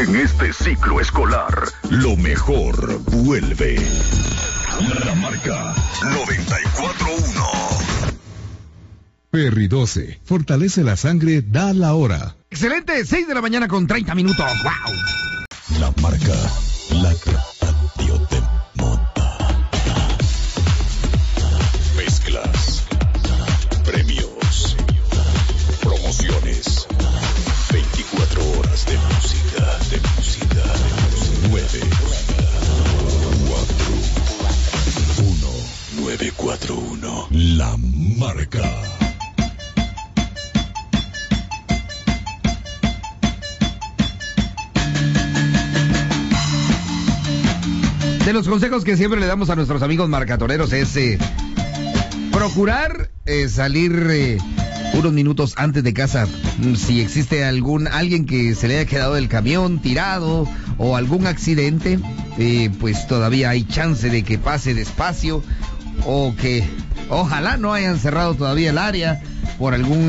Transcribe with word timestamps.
En 0.00 0.16
este 0.16 0.50
ciclo 0.54 0.98
escolar, 0.98 1.52
lo 1.90 2.16
mejor 2.16 3.00
vuelve. 3.00 3.76
La 5.04 5.14
marca 5.16 5.74
941. 6.02 7.44
Perry 9.30 9.68
12. 9.68 10.20
Fortalece 10.24 10.84
la 10.84 10.96
sangre, 10.96 11.42
da 11.42 11.74
la 11.74 11.92
hora. 11.92 12.34
Excelente, 12.48 13.04
6 13.04 13.28
de 13.28 13.34
la 13.34 13.42
mañana 13.42 13.68
con 13.68 13.86
30 13.86 14.14
minutos. 14.14 14.46
¡Wow! 14.64 15.78
La 15.78 15.92
marca, 16.00 16.34
la 16.92 17.14
los 48.40 48.48
consejos 48.48 48.84
que 48.84 48.96
siempre 48.96 49.20
le 49.20 49.26
damos 49.26 49.50
a 49.50 49.54
nuestros 49.54 49.82
amigos 49.82 50.08
marcatoreros 50.08 50.72
es 50.72 50.96
eh, 50.96 51.18
procurar 52.32 53.10
eh, 53.26 53.50
salir 53.50 53.92
eh, 54.10 54.38
unos 54.94 55.12
minutos 55.12 55.52
antes 55.58 55.84
de 55.84 55.92
casa. 55.92 56.26
Mm, 56.56 56.74
Si 56.74 57.02
existe 57.02 57.44
algún 57.44 57.86
alguien 57.86 58.24
que 58.24 58.54
se 58.54 58.66
le 58.66 58.78
haya 58.78 58.86
quedado 58.88 59.18
el 59.18 59.28
camión 59.28 59.78
tirado 59.82 60.48
o 60.78 60.96
algún 60.96 61.26
accidente, 61.26 61.98
pues 62.80 63.06
todavía 63.06 63.50
hay 63.50 63.64
chance 63.64 64.08
de 64.08 64.22
que 64.22 64.38
pase 64.38 64.72
despacio 64.72 65.42
o 66.06 66.34
que 66.34 66.64
ojalá 67.10 67.58
no 67.58 67.74
hayan 67.74 67.98
cerrado 67.98 68.36
todavía 68.36 68.70
el 68.70 68.78
área 68.78 69.20
por 69.58 69.74
algún 69.74 70.08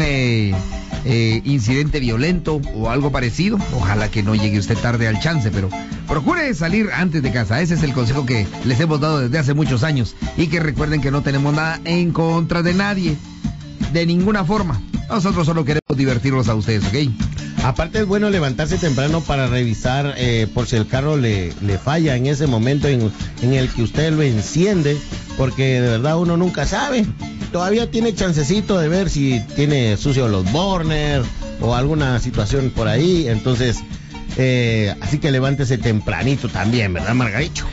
eh, 1.06 1.42
incidente 1.46 2.00
violento 2.00 2.62
o 2.76 2.90
algo 2.90 3.12
parecido. 3.12 3.58
Ojalá 3.76 4.10
que 4.10 4.24
no 4.24 4.36
llegue 4.36 4.60
usted 4.60 4.78
tarde 4.78 5.08
al 5.08 5.20
chance, 5.20 5.52
pero 5.52 5.70
procure 6.08 6.54
salir 6.54 6.90
antes 6.94 7.22
de 7.24 7.32
casa. 7.32 7.62
Ese 7.62 7.76
es 7.76 7.84
el 7.84 7.94
consejo 7.94 8.26
que 8.26 8.48
les 8.66 8.80
hemos 8.80 9.00
dado 9.00 9.20
desde 9.20 9.38
hace 9.38 9.54
muchos 9.54 9.84
años. 9.84 10.16
Y 10.38 10.48
que 10.48 10.60
recuerden 10.60 11.02
que 11.02 11.12
no 11.12 11.22
tenemos 11.22 11.54
nada 11.54 11.80
en 11.86 12.12
contra 12.12 12.62
de 12.62 12.74
nadie. 12.74 13.16
De 13.94 14.06
ninguna 14.06 14.46
forma. 14.46 14.82
Nosotros 15.10 15.46
solo 15.46 15.66
queremos 15.66 15.98
divertirlos 15.98 16.48
a 16.48 16.56
ustedes, 16.56 16.86
¿ok? 16.86 17.12
Aparte 17.64 18.00
es 18.00 18.06
bueno 18.06 18.30
levantarse 18.30 18.78
temprano 18.78 19.22
para 19.22 19.48
revisar 19.48 20.16
eh, 20.18 20.48
por 20.52 20.66
si 20.68 20.78
el 20.78 20.88
carro 20.88 21.18
le, 21.18 21.54
le 21.62 21.78
falla 21.78 22.16
en 22.16 22.26
ese 22.26 22.48
momento 22.48 22.88
en, 22.88 23.12
en 23.42 23.54
el 23.54 23.70
que 23.70 23.84
usted 23.84 24.12
lo 24.14 24.24
enciende, 24.24 24.98
porque 25.38 25.80
de 25.80 25.90
verdad 25.90 26.18
uno 26.18 26.38
nunca 26.38 26.66
sabe. 26.66 27.06
Todavía 27.52 27.92
tiene 27.92 28.14
chancecito 28.14 28.80
de 28.80 28.88
ver 28.88 29.10
si 29.10 29.42
tiene 29.56 29.98
sucio 29.98 30.30
los 30.30 30.50
burners 30.54 31.28
o 31.60 31.76
alguna 31.76 32.20
situación 32.20 32.72
por 32.74 32.88
ahí. 32.88 33.28
Entonces, 33.28 33.84
eh, 34.38 34.96
así 35.02 35.20
que 35.20 35.32
levántese 35.32 35.78
tempranito 35.78 36.48
también, 36.48 36.94
¿verdad, 36.94 37.14
Margarito? 37.14 37.64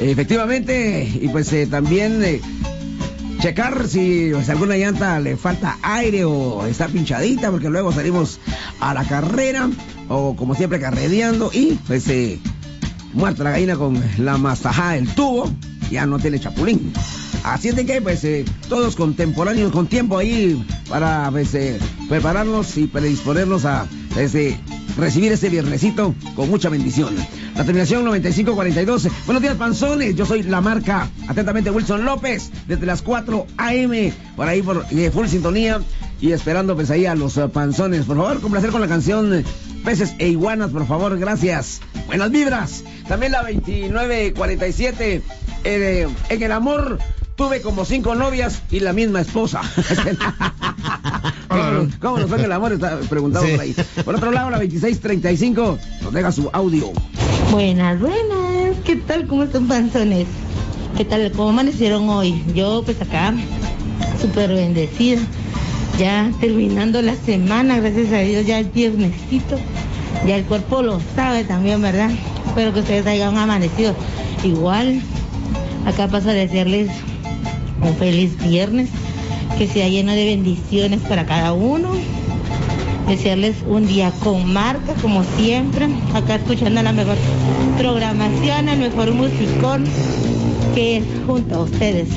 Efectivamente, 0.00 1.08
y 1.20 1.28
pues 1.28 1.52
eh, 1.52 1.66
también 1.66 2.24
eh, 2.24 2.40
checar 3.40 3.86
si 3.86 4.30
pues, 4.32 4.48
alguna 4.48 4.76
llanta 4.76 5.20
le 5.20 5.36
falta 5.36 5.78
aire 5.82 6.24
o 6.24 6.66
está 6.66 6.88
pinchadita, 6.88 7.50
porque 7.50 7.68
luego 7.68 7.92
salimos 7.92 8.40
a 8.80 8.94
la 8.94 9.04
carrera 9.04 9.70
o 10.08 10.34
como 10.34 10.56
siempre 10.56 10.80
carrereando 10.80 11.50
y 11.52 11.78
pues 11.86 12.06
muerta 13.12 13.44
la 13.44 13.50
gallina 13.50 13.76
con 13.76 14.02
la 14.18 14.38
mastajada 14.38 14.92
del 14.92 15.08
tubo, 15.08 15.48
ya 15.90 16.06
no 16.06 16.18
tiene 16.18 16.40
chapulín. 16.40 16.92
Así 17.44 17.68
es 17.68 17.76
de 17.76 17.86
que 17.86 18.02
pues 18.02 18.22
eh, 18.24 18.44
todos 18.68 18.96
contemporáneos 18.96 19.72
con 19.72 19.86
tiempo 19.86 20.18
ahí 20.18 20.62
para 20.88 21.30
pues, 21.30 21.54
eh, 21.54 21.78
prepararnos 22.08 22.76
y 22.76 22.86
predisponernos 22.86 23.64
a 23.64 23.86
pues, 24.12 24.34
eh, 24.34 24.58
recibir 24.96 25.32
este 25.32 25.48
viernesito 25.48 26.14
con 26.36 26.50
mucha 26.50 26.68
bendición. 26.68 27.14
La 27.56 27.64
terminación 27.64 28.04
9542. 28.04 29.08
Buenos 29.26 29.42
días, 29.42 29.56
panzones. 29.56 30.14
Yo 30.16 30.26
soy 30.26 30.42
la 30.42 30.60
marca. 30.60 31.08
Atentamente, 31.28 31.70
Wilson 31.70 32.04
López. 32.04 32.50
Desde 32.66 32.86
las 32.86 33.02
4 33.02 33.46
a.m. 33.56 34.12
Por 34.36 34.48
ahí, 34.48 34.62
por 34.62 34.86
full 35.12 35.26
sintonía. 35.26 35.80
Y 36.20 36.32
esperando, 36.32 36.74
pues 36.74 36.90
ahí 36.90 37.06
a 37.06 37.14
los 37.14 37.38
panzones. 37.52 38.04
Por 38.04 38.16
favor, 38.16 38.40
complacer 38.40 38.70
con 38.70 38.80
la 38.80 38.88
canción 38.88 39.44
Peces 39.84 40.14
e 40.18 40.28
Iguanas, 40.28 40.70
por 40.70 40.86
favor. 40.86 41.18
Gracias. 41.18 41.80
Buenas 42.06 42.30
vibras. 42.30 42.84
También 43.08 43.32
la 43.32 43.42
2947. 43.42 45.22
eh, 45.64 46.08
en 46.28 46.42
el 46.42 46.52
amor. 46.52 46.98
Tuve 47.40 47.62
como 47.62 47.86
cinco 47.86 48.14
novias 48.14 48.60
y 48.70 48.80
la 48.80 48.92
misma 48.92 49.22
esposa. 49.22 49.62
¿Cómo, 51.48 51.62
nos- 51.70 51.96
¿Cómo 51.96 52.18
nos 52.18 52.28
fue 52.28 52.44
el 52.44 52.52
amor? 52.52 52.74
Está 52.74 52.98
preguntado 53.08 53.46
Sí. 53.46 53.52
por 53.52 53.60
ahí. 53.62 53.74
Por 54.04 54.14
otro 54.16 54.30
lado, 54.30 54.50
la 54.50 54.58
2635 54.58 55.78
nos 56.02 56.12
deja 56.12 56.32
su 56.32 56.50
audio. 56.52 56.92
Buenas, 57.50 57.98
buenas. 57.98 58.76
¿Qué 58.84 58.96
tal? 58.96 59.26
¿Cómo 59.26 59.44
están 59.44 59.66
panzones? 59.68 60.26
¿Qué 60.98 61.06
tal? 61.06 61.32
¿Cómo 61.32 61.48
amanecieron 61.48 62.10
hoy? 62.10 62.44
Yo 62.54 62.82
pues 62.84 63.00
acá, 63.00 63.32
súper 64.20 64.52
bendecida. 64.52 65.22
Ya 65.98 66.30
terminando 66.42 67.00
la 67.00 67.14
semana, 67.16 67.78
gracias 67.80 68.12
a 68.12 68.18
Dios, 68.18 68.44
ya 68.44 68.58
el 68.58 68.66
viernesito. 68.66 69.58
Ya 70.26 70.36
el 70.36 70.44
cuerpo 70.44 70.82
lo 70.82 71.00
sabe 71.16 71.44
también, 71.44 71.80
¿verdad? 71.80 72.10
Espero 72.48 72.74
que 72.74 72.80
ustedes 72.80 73.06
hayan 73.06 73.38
amanecido. 73.38 73.94
Igual, 74.44 75.00
acá 75.86 76.06
paso 76.06 76.28
a 76.28 76.34
desearles 76.34 76.90
un 77.82 77.96
feliz 77.96 78.36
viernes, 78.42 78.88
que 79.58 79.66
sea 79.66 79.88
lleno 79.88 80.12
de 80.12 80.24
bendiciones 80.24 81.00
para 81.00 81.26
cada 81.26 81.52
uno 81.52 81.90
desearles 83.10 83.56
un 83.66 83.88
día 83.88 84.12
con 84.22 84.52
marca, 84.52 84.94
como 85.02 85.24
siempre, 85.36 85.88
acá 86.14 86.36
escuchando 86.36 86.80
la 86.80 86.92
mejor 86.92 87.16
programación, 87.76 88.68
el 88.68 88.78
mejor 88.78 89.12
musicón 89.12 89.84
que 90.76 90.98
es 90.98 91.04
junto 91.26 91.56
a 91.56 91.60
ustedes. 91.62 92.08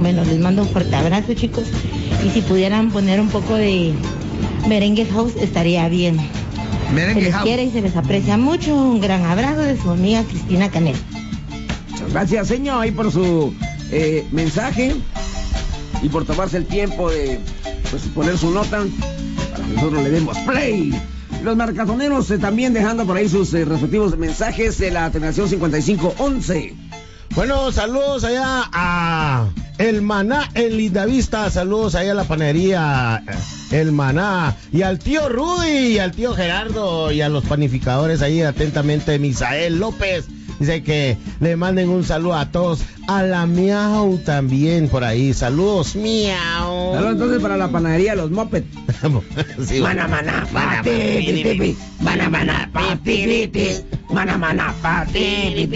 Bueno, 0.00 0.22
les 0.24 0.38
mando 0.38 0.62
un 0.62 0.68
fuerte 0.68 0.94
abrazo, 0.94 1.32
chicos, 1.32 1.64
y 2.26 2.28
si 2.28 2.42
pudieran 2.42 2.90
poner 2.90 3.22
un 3.22 3.28
poco 3.28 3.54
de 3.54 3.94
merengue 4.68 5.06
house 5.06 5.34
estaría 5.36 5.88
bien. 5.88 6.18
Se 6.88 6.92
Merengue 6.92 7.22
les 7.22 7.32
House. 7.32 7.44
quiere 7.44 7.64
y 7.64 7.70
se 7.70 7.80
les 7.80 7.96
aprecia 7.96 8.36
mucho. 8.36 8.76
Un 8.76 9.00
gran 9.00 9.24
abrazo 9.24 9.62
de 9.62 9.80
su 9.80 9.90
amiga 9.90 10.22
Cristina 10.24 10.70
Canel. 10.70 10.96
Muchas 11.90 12.12
gracias, 12.12 12.48
señor, 12.48 12.82
ahí 12.82 12.90
por 12.90 13.10
su 13.10 13.54
eh, 13.92 14.26
mensaje 14.32 14.94
y 16.02 16.08
por 16.08 16.24
tomarse 16.24 16.56
el 16.56 16.66
tiempo 16.66 17.10
de 17.10 17.38
pues, 17.90 18.02
poner 18.14 18.38
su 18.38 18.50
nota 18.50 18.84
para 19.50 19.64
que 19.64 19.74
nosotros 19.74 20.02
le 20.02 20.10
demos 20.10 20.36
play. 20.38 20.92
Los 21.44 21.56
marcatoneros 21.56 22.30
eh, 22.30 22.38
también 22.38 22.72
dejando 22.72 23.04
por 23.04 23.16
ahí 23.16 23.28
sus 23.28 23.52
eh, 23.52 23.64
respectivos 23.64 24.16
mensajes 24.16 24.78
de 24.78 24.90
la 24.90 25.10
terminación 25.10 25.48
5511. 25.48 26.74
Bueno, 27.34 27.72
saludos 27.72 28.24
allá 28.24 28.68
a 28.72 29.48
El 29.78 30.02
Maná 30.02 30.50
en 30.54 30.76
Lindavista, 30.76 31.50
saludos 31.50 31.94
allá 31.94 32.12
a 32.12 32.14
la 32.14 32.24
panadería 32.24 33.22
El 33.70 33.92
Maná 33.92 34.56
y 34.70 34.82
al 34.82 34.98
tío 34.98 35.28
Rudy 35.28 35.94
y 35.94 35.98
al 35.98 36.12
tío 36.12 36.34
Gerardo 36.34 37.10
y 37.10 37.22
a 37.22 37.28
los 37.28 37.44
panificadores 37.44 38.20
ahí 38.22 38.42
atentamente 38.42 39.18
Misael 39.18 39.78
López. 39.78 40.26
Dice 40.62 40.84
que 40.84 41.16
le 41.40 41.56
manden 41.56 41.88
un 41.88 42.04
saludo 42.04 42.34
a 42.34 42.52
todos. 42.52 42.84
A 43.08 43.24
la 43.24 43.46
miau 43.46 44.16
también 44.18 44.88
por 44.88 45.02
ahí. 45.02 45.34
Saludos, 45.34 45.96
miau. 45.96 46.94
Saludos 46.94 47.12
entonces 47.14 47.42
para 47.42 47.56
la 47.56 47.66
panadería 47.66 48.14
Los 48.14 48.30
Moped. 48.30 48.62
sí, 49.66 49.80
maná, 49.80 50.06
maná, 50.06 50.46
pati, 50.52 51.76
maná, 51.98 52.28
maná, 52.30 52.70
pati, 52.72 53.50
maná, 54.08 54.38
maná, 54.38 54.72
pati, 54.80 55.68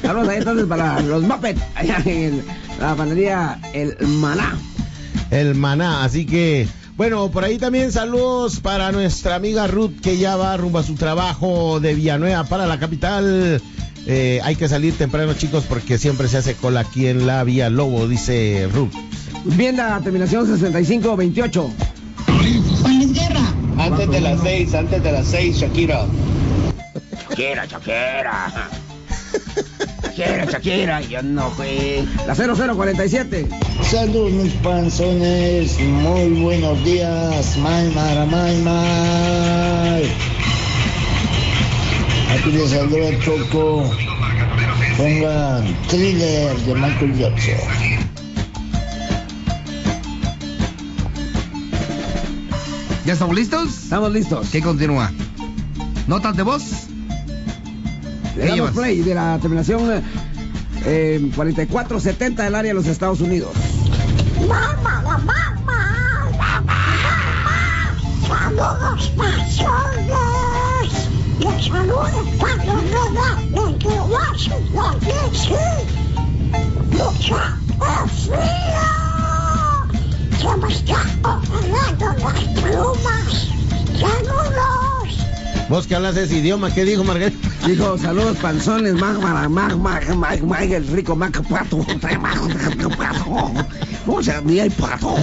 Saludos 0.00 0.28
ahí 0.30 0.38
entonces 0.38 0.66
para 0.66 1.00
los 1.02 1.22
Muppets, 1.22 1.60
allá 1.74 2.00
en 2.06 2.42
la 2.80 2.94
panadería 2.94 3.60
El 3.74 3.94
Maná. 4.06 4.56
El 5.30 5.54
Maná, 5.54 6.02
así 6.02 6.24
que 6.24 6.66
bueno, 6.98 7.30
por 7.30 7.44
ahí 7.44 7.58
también 7.58 7.92
saludos 7.92 8.58
para 8.58 8.90
nuestra 8.90 9.36
amiga 9.36 9.68
Ruth 9.68 10.00
que 10.02 10.18
ya 10.18 10.34
va 10.34 10.56
rumbo 10.56 10.80
a 10.80 10.82
su 10.82 10.96
trabajo 10.96 11.78
de 11.78 11.94
Villanueva 11.94 12.42
para 12.42 12.66
la 12.66 12.80
capital. 12.80 13.62
Eh, 14.06 14.40
hay 14.42 14.56
que 14.56 14.68
salir 14.68 14.98
temprano, 14.98 15.32
chicos, 15.34 15.64
porque 15.68 15.96
siempre 15.96 16.26
se 16.26 16.38
hace 16.38 16.54
cola 16.56 16.80
aquí 16.80 17.06
en 17.06 17.24
la 17.24 17.44
Vía 17.44 17.70
Lobo, 17.70 18.08
dice 18.08 18.68
Ruth. 18.72 18.92
Bien, 19.44 19.76
la 19.76 20.00
terminación 20.00 20.44
6528. 20.48 21.70
Juanes 22.82 23.12
Guerra. 23.12 23.54
Antes 23.78 24.10
de 24.10 24.20
las 24.20 24.40
seis, 24.40 24.74
antes 24.74 25.00
de 25.00 25.12
las 25.12 25.28
seis, 25.28 25.56
Shakira. 25.56 26.04
Shakira, 27.30 27.64
Shakira. 27.64 28.68
Shakira, 30.18 30.46
Shakira, 30.46 31.00
yo 31.02 31.22
no 31.22 31.50
fui. 31.50 32.08
La 32.26 32.34
0047. 32.34 33.48
Saludos 33.82 34.32
mis 34.32 34.52
panzones, 34.54 35.78
muy 35.78 36.42
buenos 36.42 36.84
días, 36.84 37.56
my 37.56 37.94
mara, 37.94 38.24
my 38.26 38.56
my. 38.64 40.02
Aquí 42.34 42.50
les 42.52 42.70
saluda 42.70 43.18
Choco. 43.24 43.90
Pongan 44.96 45.76
thriller 45.88 46.56
de 46.56 46.74
Michael 46.74 47.16
Jackson. 47.16 47.98
¿Ya 53.06 53.12
estamos 53.12 53.36
listos? 53.36 53.84
Estamos 53.84 54.12
listos. 54.12 54.48
¿Qué 54.50 54.60
continúa? 54.60 55.10
¿Notas 56.08 56.36
de 56.36 56.42
voz? 56.42 56.87
Le 58.38 58.44
¿Qué 58.44 58.50
damos 58.50 58.70
play 58.70 59.00
de 59.00 59.14
la 59.16 59.36
terminación 59.40 60.04
eh, 60.86 61.30
4470 61.34 62.44
del 62.44 62.54
área 62.54 62.70
de 62.70 62.74
los 62.74 62.86
Estados 62.86 63.20
Unidos. 63.20 63.50
Saludos 68.28 69.10
personas. 69.16 69.88
Les 71.40 71.66
saludo 71.66 72.24
cuando 72.38 72.74
no 72.74 73.72
desde 73.72 74.00
Washington 74.02 75.00
DC. 75.00 75.56
Mucha 76.92 77.58
frío. 78.24 78.86
Se 80.38 80.56
me 80.58 80.68
está 80.72 81.00
operando 81.24 82.06
las 82.22 82.40
plumas. 82.62 83.48
Saludos. 83.98 84.87
Vos 85.68 85.86
que 85.86 85.94
hablas 85.94 86.16
ese 86.16 86.38
idioma, 86.38 86.72
¿qué 86.72 86.84
dijo 86.84 87.04
Margarita? 87.04 87.46
Dijo, 87.66 87.98
saludos 87.98 88.38
panzones, 88.38 88.94
mag, 88.94 89.20
mag, 89.20 89.50
mag, 89.50 89.76
mag, 89.76 90.14
mag, 90.16 90.42
mag, 90.42 90.72
el 90.72 90.86
rico 90.88 91.14
mag, 91.14 91.30
pato, 91.46 91.84
pato. 92.96 93.52
¿Cómo 94.06 94.22
se 94.22 94.32
llama 94.32 94.52
el 94.52 94.70
pato? 94.70 95.14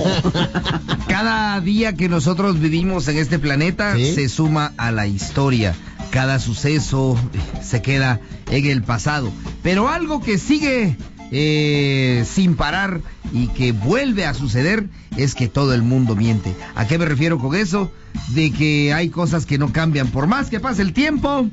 Cada 1.07 1.59
día 1.61 1.93
que 1.93 2.09
nosotros 2.09 2.59
vivimos 2.59 3.07
en 3.07 3.17
este 3.17 3.39
planeta 3.39 3.95
Sí. 3.95 4.13
se 4.13 4.29
suma 4.29 4.73
a 4.77 4.91
la 4.91 5.07
historia. 5.07 5.73
Cada 6.11 6.39
suceso 6.39 7.17
se 7.63 7.81
queda 7.81 8.19
en 8.51 8.65
el 8.67 8.83
pasado. 8.83 9.31
Pero 9.63 9.89
algo 9.89 10.21
que 10.21 10.37
sigue 10.37 10.95
eh, 11.31 12.23
sin 12.31 12.55
parar 12.55 13.01
y 13.33 13.47
que 13.47 13.71
vuelve 13.71 14.25
a 14.25 14.33
suceder 14.33 14.87
es 15.17 15.35
que 15.35 15.47
todo 15.47 15.73
el 15.73 15.81
mundo 15.81 16.15
miente. 16.15 16.53
¿A 16.75 16.87
qué 16.87 16.97
me 16.97 17.05
refiero 17.05 17.39
con 17.39 17.55
eso? 17.55 17.91
De 18.29 18.51
que 18.51 18.93
hay 18.93 19.09
cosas 19.09 19.45
que 19.45 19.57
no 19.57 19.71
cambian. 19.71 20.07
Por 20.07 20.27
más 20.27 20.49
que 20.49 20.59
pase 20.59 20.81
el 20.81 20.93
tiempo, 20.93 21.47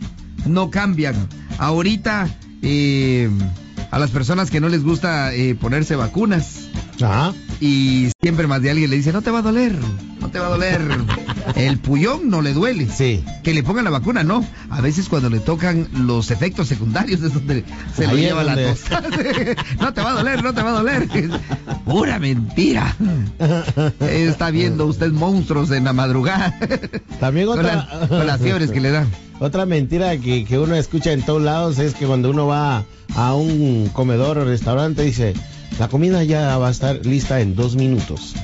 no 0.47 0.71
cambian. 0.71 1.15
Ahorita, 1.59 2.29
eh, 2.63 3.31
a 3.91 3.99
las 3.99 4.11
personas 4.11 4.51
que 4.51 4.61
no 4.61 4.69
les 4.69 4.83
gusta 4.83 5.35
eh, 5.35 5.55
ponerse 5.55 5.97
vacunas, 5.97 6.69
Ajá. 7.01 7.33
y 7.61 8.11
siempre 8.21 8.47
más 8.47 8.63
de 8.63 8.71
alguien 8.71 8.91
le 8.91 8.97
dice, 8.97 9.13
no 9.13 9.23
te 9.23 9.31
va 9.31 9.41
a 9.41 9.43
doler, 9.43 9.77
no 10.21 10.29
te 10.31 10.39
va 10.39 10.47
a 10.47 10.51
doler. 10.51 10.81
El 11.57 11.79
puyón 11.79 12.29
no 12.31 12.43
le 12.43 12.53
duele. 12.53 12.89
Sí. 12.89 13.25
Que 13.43 13.55
le 13.55 13.63
pongan 13.63 13.85
la 13.85 13.91
vacuna, 13.91 14.23
no. 14.23 14.45
A 14.71 14.81
veces 14.81 15.09
cuando 15.09 15.31
le 15.31 15.41
tocan 15.41 15.89
los 15.93 16.31
efectos 16.31 16.69
secundarios 16.69 17.23
es 17.23 17.35
donde 17.35 17.65
se 17.95 18.05
es 18.05 18.13
lleva 18.13 18.43
la 18.45 18.55
tostada. 18.55 19.09
no 19.81 19.93
te 19.93 20.01
va 20.01 20.11
a 20.11 20.15
doler, 20.15 20.43
no 20.43 20.55
te 20.55 20.63
va 20.63 20.71
a 20.71 20.73
doler. 20.73 21.09
Pura 21.85 22.19
mentira. 22.19 22.97
Está 24.01 24.51
viendo 24.51 24.87
usted 24.87 25.11
monstruos 25.13 25.71
en 25.71 25.85
la 25.85 25.93
madrugada. 25.93 26.59
También 27.21 27.47
con, 27.47 27.59
otra... 27.59 27.89
con 28.09 28.27
las 28.27 28.41
fiebres 28.41 28.71
que 28.71 28.81
le 28.81 28.91
dan. 28.91 29.09
Otra 29.41 29.67
mentira 29.67 30.17
que, 30.19 30.45
que 30.45 30.59
uno 30.59 30.75
escucha 30.77 31.13
en 31.13 31.23
todos 31.23 31.43
lados 31.43 31.79
es 31.79 31.95
que 31.95 32.07
cuando 32.07 32.31
uno 32.31 32.47
va 32.47 32.85
a 33.17 33.35
un 33.35 33.91
comedor 33.93 34.39
o 34.39 34.45
restaurante 34.45 35.03
dice, 35.03 35.35
la 35.79 35.89
comida 35.89 36.23
ya 36.23 36.57
va 36.59 36.69
a 36.69 36.71
estar 36.71 37.05
lista 37.05 37.41
en 37.41 37.55
dos 37.55 37.75
minutos. 37.75 38.35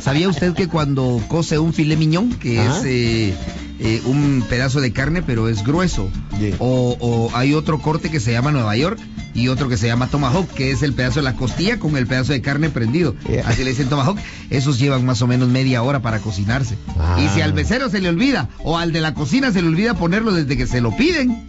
¿Sabía 0.00 0.28
usted 0.28 0.54
que 0.54 0.68
cuando 0.68 1.22
cose 1.28 1.58
un 1.58 1.72
filet 1.72 1.98
miñón, 1.98 2.30
que 2.30 2.64
es 2.64 2.84
eh, 2.84 3.34
eh, 3.78 4.02
un 4.04 4.44
pedazo 4.48 4.80
de 4.80 4.92
carne, 4.92 5.22
pero 5.22 5.48
es 5.48 5.62
grueso, 5.64 6.10
o, 6.58 6.96
o 7.00 7.30
hay 7.36 7.54
otro 7.54 7.78
corte 7.80 8.10
que 8.10 8.20
se 8.20 8.32
llama 8.32 8.50
Nueva 8.50 8.76
York 8.76 8.98
y 9.34 9.48
otro 9.48 9.68
que 9.68 9.76
se 9.76 9.86
llama 9.86 10.08
Tomahawk, 10.08 10.48
que 10.48 10.70
es 10.72 10.82
el 10.82 10.92
pedazo 10.92 11.20
de 11.20 11.24
la 11.24 11.34
costilla 11.34 11.78
con 11.78 11.96
el 11.96 12.06
pedazo 12.06 12.32
de 12.32 12.42
carne 12.42 12.68
prendido. 12.68 13.14
Yeah. 13.28 13.48
Así 13.48 13.64
le 13.64 13.70
dicen 13.70 13.88
Tomahawk. 13.88 14.18
Esos 14.50 14.78
llevan 14.78 15.06
más 15.06 15.22
o 15.22 15.26
menos 15.26 15.48
media 15.48 15.82
hora 15.82 16.02
para 16.02 16.18
cocinarse. 16.18 16.76
Ah. 16.98 17.18
Y 17.18 17.28
si 17.28 17.40
al 17.40 17.52
becero 17.52 17.88
se 17.88 18.00
le 18.00 18.08
olvida, 18.08 18.48
o 18.58 18.76
al 18.76 18.92
de 18.92 19.00
la 19.00 19.14
cocina 19.14 19.52
se 19.52 19.62
le 19.62 19.68
olvida 19.68 19.94
ponerlo 19.94 20.32
desde 20.32 20.56
que 20.56 20.66
se 20.66 20.80
lo 20.80 20.94
piden, 20.96 21.44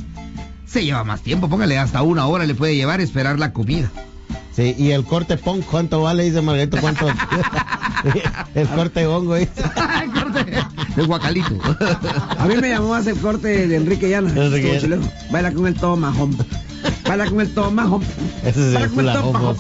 se 0.65 0.85
lleva 0.85 1.03
más 1.03 1.21
tiempo. 1.21 1.49
Póngale 1.49 1.77
hasta 1.77 2.01
una 2.03 2.25
hora 2.27 2.45
le 2.45 2.55
puede 2.55 2.75
llevar 2.75 3.01
esperar 3.01 3.37
la 3.39 3.51
comida. 3.51 3.91
Sí, 4.55 4.75
y 4.77 4.91
el 4.91 5.03
corte 5.03 5.37
pon, 5.37 5.61
¿cuánto 5.61 6.01
vale? 6.03 6.23
Dice 6.25 6.41
Margarito, 6.41 6.77
¿cuánto? 6.79 7.07
el 8.55 8.67
corte 8.67 9.07
hongo, 9.07 9.35
dice. 9.35 9.51
El 10.03 10.11
corte 10.11 10.45
del 10.95 11.07
guacalito. 11.07 11.57
A 12.37 12.45
mí 12.45 12.55
me 12.57 12.69
llamó 12.69 12.89
más 12.89 13.07
el 13.07 13.15
corte 13.17 13.67
de 13.67 13.75
Enrique 13.75 14.09
Llana. 14.09 14.29
Enrique 14.29 14.79
chileno. 14.79 15.09
Baila 15.31 15.51
con 15.53 15.65
el 15.65 15.73
tomahawk. 15.75 16.31
Baila 17.07 17.25
con 17.29 17.41
el 17.41 17.53
tomahawk. 17.53 18.03
Ese 18.45 18.75
es 18.75 18.81
el 18.81 18.89
pa. 18.89 19.55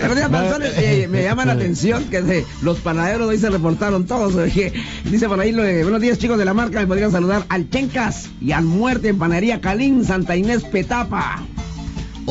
Pero 0.00 0.14
días 0.14 0.28
panzones, 0.30 0.72
eh, 0.76 1.08
me 1.10 1.22
llama 1.22 1.44
la 1.46 1.52
atención 1.54 2.04
que 2.04 2.20
de- 2.22 2.46
los 2.62 2.78
panaderos 2.78 3.28
hoy 3.28 3.38
se 3.38 3.50
reportaron 3.50 4.06
todos. 4.06 4.34
oye. 4.34 4.72
Dice 5.04 5.28
por 5.28 5.40
ahí, 5.40 5.52
lo 5.52 5.62
de, 5.62 5.82
buenos 5.82 6.00
días 6.00 6.18
chicos 6.18 6.38
de 6.38 6.44
la 6.44 6.54
marca, 6.54 6.80
me 6.80 6.86
podrían 6.86 7.10
saludar 7.10 7.44
al 7.48 7.68
Chencas 7.70 8.28
y 8.40 8.52
al 8.52 8.64
Muerte 8.64 9.08
en 9.08 9.18
Panadería 9.18 9.60
Calín, 9.60 10.04
Santa 10.04 10.36
Inés 10.36 10.64
Petapa. 10.64 11.42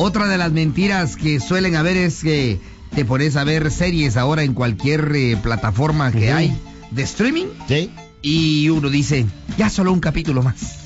Otra 0.00 0.28
de 0.28 0.38
las 0.38 0.52
mentiras 0.52 1.16
que 1.16 1.40
suelen 1.40 1.74
haber 1.74 1.96
es 1.96 2.22
que 2.22 2.60
te 2.94 3.04
pones 3.04 3.34
a 3.36 3.42
ver 3.42 3.68
series 3.72 4.16
ahora 4.16 4.44
en 4.44 4.54
cualquier 4.54 5.10
eh, 5.14 5.36
plataforma 5.42 6.12
que 6.12 6.30
hay 6.32 6.56
de 6.92 7.02
streaming 7.02 7.46
Sí. 7.66 7.90
y 8.22 8.68
uno 8.68 8.90
dice, 8.90 9.26
ya 9.58 9.68
solo 9.68 9.92
un 9.92 9.98
capítulo 10.00 10.42
más 10.44 10.78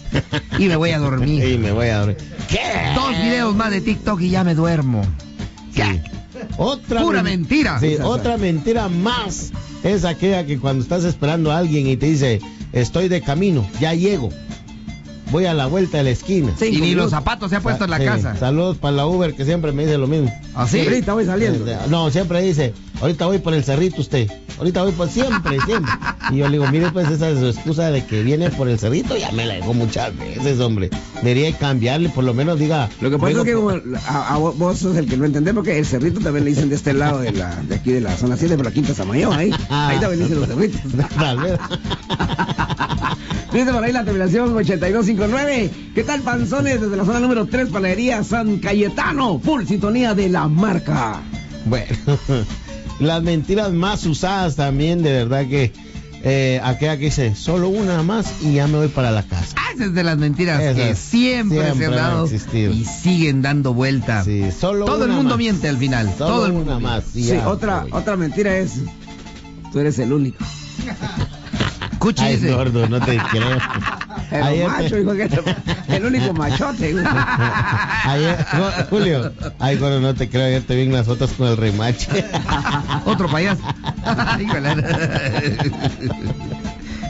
y 0.59 0.65
me 0.67 0.77
voy 0.77 0.91
a 0.91 0.99
dormir. 0.99 1.45
Y 1.49 1.59
me 1.59 1.73
voy 1.73 1.89
a 1.89 1.99
dormir. 1.99 2.17
Dos 2.95 3.11
videos 3.23 3.55
más 3.55 3.71
de 3.71 3.83
TikTok 3.83 4.21
y 4.23 4.31
ya 4.31 4.45
me 4.45 4.55
duermo. 4.55 5.03
Sí. 5.75 5.83
Otra 6.57 7.03
Pura 7.03 7.23
men- 7.23 7.41
mentira. 7.43 7.79
Sí, 7.81 7.97
otra 8.03 8.39
mentira 8.39 8.89
más 8.89 9.53
es 9.85 10.05
aquella 10.07 10.47
que 10.47 10.59
cuando 10.59 10.83
estás 10.83 11.05
esperando 11.05 11.53
a 11.53 11.59
alguien 11.59 11.87
y 11.87 11.97
te 11.99 12.07
dice, 12.07 12.41
estoy 12.73 13.09
de 13.09 13.21
camino, 13.21 13.67
ya 13.79 13.93
llego. 13.95 14.31
Voy 15.33 15.47
a 15.47 15.55
la 15.55 15.67
vuelta 15.67 15.99
de 15.99 16.05
la 16.05 16.11
esquina. 16.11 16.53
Sí. 16.59 16.67
Y 16.67 16.81
ni 16.81 16.95
los 16.95 17.11
zapatos 17.11 17.51
se 17.51 17.57
ha 17.57 17.61
puesto 17.61 17.85
en 17.85 17.91
la 17.91 17.99
Sí, 17.99 18.05
casa. 18.05 18.37
Saludos 18.37 18.77
para 18.79 18.97
la 18.97 19.07
Uber 19.07 19.35
que 19.35 19.45
siempre 19.45 19.73
me 19.73 19.85
dice 19.85 19.99
lo 19.99 20.07
mismo. 20.07 20.33
¿Así? 20.55 20.81
Ahorita 20.81 21.15
voy 21.15 21.25
saliendo. 21.25 21.67
Eh, 21.71 21.77
No, 21.89 22.11
siempre 22.11 22.43
dice, 22.43 22.75
ahorita 23.01 23.27
voy 23.27 23.39
por 23.39 23.55
el 23.55 23.65
cerrito 23.65 24.01
usted. 24.03 24.31
Ahorita 24.59 24.83
voy 24.83 24.93
por 24.93 25.09
siempre, 25.09 25.59
siempre. 25.65 25.91
Y 26.31 26.37
yo 26.37 26.45
le 26.49 26.59
digo, 26.59 26.71
mire 26.71 26.91
pues 26.93 27.09
esa 27.11 27.31
es 27.31 27.39
su 27.41 27.47
excusa 27.47 27.91
de 27.91 28.05
que 28.05 28.23
viene 28.23 28.51
por 28.51 28.69
el 28.69 28.79
cerrito, 28.79 29.17
ya 29.17 29.33
me 29.33 29.45
la 29.47 29.55
dejó 29.55 29.73
muchas 29.75 30.17
veces, 30.17 30.61
hombre. 30.61 30.91
Debería 31.23 31.57
cambiarle, 31.57 32.11
por 32.11 32.23
lo 32.25 32.35
menos 32.35 32.59
diga. 32.59 32.89
Lo 33.01 33.11
que 33.11 33.19
pasa 33.19 33.39
es 33.39 33.45
que 33.45 33.55
por- 33.55 33.83
como 33.83 33.97
a, 34.07 34.35
a 34.35 34.37
vos 34.39 34.57
vos 34.59 34.79
sos 34.79 34.97
el 34.97 35.07
que 35.09 35.17
no 35.17 35.25
entendés 35.25 35.55
porque 35.55 35.79
el 35.79 35.87
cerrito 35.87 36.21
también 36.21 36.45
le 36.45 36.51
dicen 36.51 36.69
de 36.69 36.77
este 36.77 36.93
lado 36.93 37.21
de 37.21 37.33
la 37.33 37.57
de 37.63 37.75
aquí 37.77 37.91
de 37.93 38.03
la 38.03 38.15
zona 38.17 38.37
7 38.37 38.55
por 38.57 38.67
la 38.67 38.73
quinta 38.73 38.93
Samayoa 38.95 39.37
ahí. 39.39 39.51
Ah. 39.71 39.89
Ahí 39.89 39.99
también 39.99 40.21
dicen 40.23 40.39
los 40.41 40.49
cerritos. 40.49 40.81
Tal 41.19 41.39
vez. 41.41 41.59
Dice 43.53 43.71
por 43.71 43.85
ahí 43.85 43.93
la 43.93 44.05
terminación 44.05 44.57
8259. 44.57 45.71
¿Qué 45.95 46.05
tal 46.05 46.23
panzones 46.23 46.81
desde 46.81 46.97
la 46.97 47.05
zona 47.05 47.21
número 47.21 47.47
3 47.47 47.69
panadería 47.69 48.25
San 48.25 48.59
Cayetano? 48.59 49.39
Full 49.41 49.65
sintonía 49.67 50.15
de 50.15 50.31
la 50.31 50.49
marca. 50.49 51.21
Bueno, 51.67 51.87
las 53.01 53.23
mentiras 53.23 53.71
más 53.73 54.07
usadas 54.07 54.57
también, 54.57 55.03
de 55.03 55.13
verdad 55.13 55.47
que 55.47 55.71
eh, 56.25 56.61
aquella 56.65 56.97
que 56.97 57.07
dice, 57.07 57.35
solo 57.35 57.69
una 57.69 58.03
más 58.03 58.33
y 58.43 58.55
ya 58.55 58.67
me 58.69 58.79
voy 58.79 58.89
para 58.89 59.11
la 59.11 59.23
casa. 59.23 59.55
Ah, 59.59 59.73
esa 59.75 59.85
es 59.85 59.93
de 59.95 60.03
las 60.03 60.17
mentiras 60.17 60.59
que 60.75 60.95
siempre, 60.95 61.59
siempre 61.59 61.75
se 61.79 61.85
han 61.87 61.93
dado 61.93 62.29
y 62.73 62.85
siguen 62.87 63.43
dando 63.43 63.75
vuelta. 63.75 64.25
Sí, 64.25 64.45
solo 64.59 64.87
Todo 64.87 65.05
el 65.05 65.11
una 65.11 65.17
mundo 65.17 65.31
más. 65.31 65.39
miente 65.39 65.69
al 65.69 65.77
final. 65.77 66.07
Solo 66.17 66.31
todo 66.37 66.47
el 66.47 66.53
una 66.53 66.59
mundo 66.79 66.81
miente. 66.81 66.97
más. 67.07 67.17
y 67.17 67.23
Sí, 67.25 67.29
ya 67.29 67.47
otra, 67.49 67.83
voy. 67.83 67.91
otra 67.93 68.17
mentira 68.17 68.57
es 68.57 68.77
tú 69.73 69.79
eres 69.79 69.99
el 69.99 70.11
único. 70.13 70.43
Cuchi 72.03 72.25
Ay, 72.25 72.37
gordo, 72.51 72.89
no 72.89 73.01
te 73.01 73.17
creo. 73.31 73.59
El 74.33 74.43
Ayer 74.43 74.67
macho, 74.69 74.99
hijo, 74.99 75.13
que 75.15 75.29
te- 75.29 75.57
el 75.97 76.05
único 76.05 76.33
machote. 76.33 76.93
güey. 76.93 77.05
Ayer, 78.05 78.39
Ju- 78.47 78.87
Julio, 78.91 79.33
ay, 79.61 79.77
gordo, 79.77 80.01
no 80.01 80.13
te 80.15 80.29
creo, 80.29 80.47
ayer 80.47 80.63
te 80.63 80.75
vi 80.75 80.83
en 80.83 80.93
las 80.93 81.07
fotos 81.07 81.31
con 81.33 81.49
el 81.49 81.57
remache. 81.57 82.09
Otro 83.05 83.29
payaso. 83.29 83.63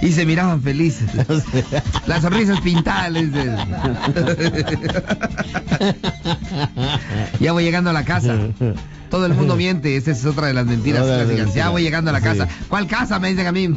Y 0.02 0.12
se 0.12 0.26
miraban 0.26 0.60
felices. 0.60 1.08
Las 2.06 2.20
sonrisas 2.22 2.60
pintadas. 2.60 3.12
ya 7.40 7.52
voy 7.52 7.64
llegando 7.64 7.90
a 7.90 7.92
la 7.92 8.04
casa. 8.04 8.36
Todo 9.10 9.26
el 9.26 9.34
mundo 9.34 9.56
miente, 9.56 9.96
esa 9.96 10.10
es 10.10 10.24
otra 10.24 10.46
de 10.48 10.54
las 10.54 10.66
mentiras. 10.66 11.06
Ya 11.54 11.68
voy 11.70 11.82
llegando 11.82 12.10
a 12.10 12.12
la 12.12 12.20
casa. 12.20 12.46
Sí. 12.46 12.52
¿Cuál 12.68 12.86
casa? 12.86 13.18
Me 13.18 13.28
dicen 13.28 13.46
a 13.46 13.52
mí. 13.52 13.68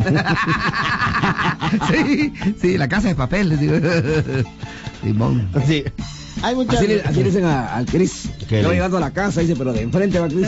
sí, 1.91 2.33
sí, 2.61 2.77
la 2.77 2.87
casa 2.87 3.09
de 3.09 3.15
papel. 3.15 3.49
les 3.49 3.59
digo. 3.59 3.75
Simón. 5.03 5.49
Sí. 5.67 5.83
Hay 6.41 6.55
muchas. 6.55 6.75
Así 6.77 6.87
le, 6.87 7.01
así 7.01 7.17
le 7.17 7.23
dicen 7.23 7.45
a- 7.45 7.75
al 7.75 7.85
Cris. 7.85 8.29
¿Qué 8.47 8.61
Yo 8.61 8.67
voy 8.67 8.75
llegando 8.75 8.97
a 8.97 9.01
la 9.01 9.11
casa, 9.11 9.41
dice, 9.41 9.55
pero 9.55 9.73
de 9.73 9.81
enfrente 9.83 10.19
va 10.19 10.27
Cris. 10.27 10.47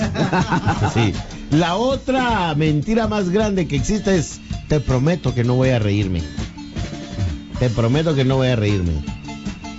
Sí. 0.94 1.14
La 1.52 1.76
otra 1.76 2.54
mentira 2.56 3.08
más 3.08 3.30
grande 3.30 3.68
que 3.68 3.76
existe 3.78 4.16
es 4.18 4.40
te 4.68 4.80
prometo 4.80 5.34
que 5.34 5.44
no 5.44 5.56
voy 5.56 5.70
a 5.70 5.80
reírme. 5.80 6.22
Te 7.60 7.70
prometo 7.70 8.14
que 8.16 8.26
no 8.26 8.36
voy 8.38 8.50
a 8.50 8.56
reírme. 8.56 8.92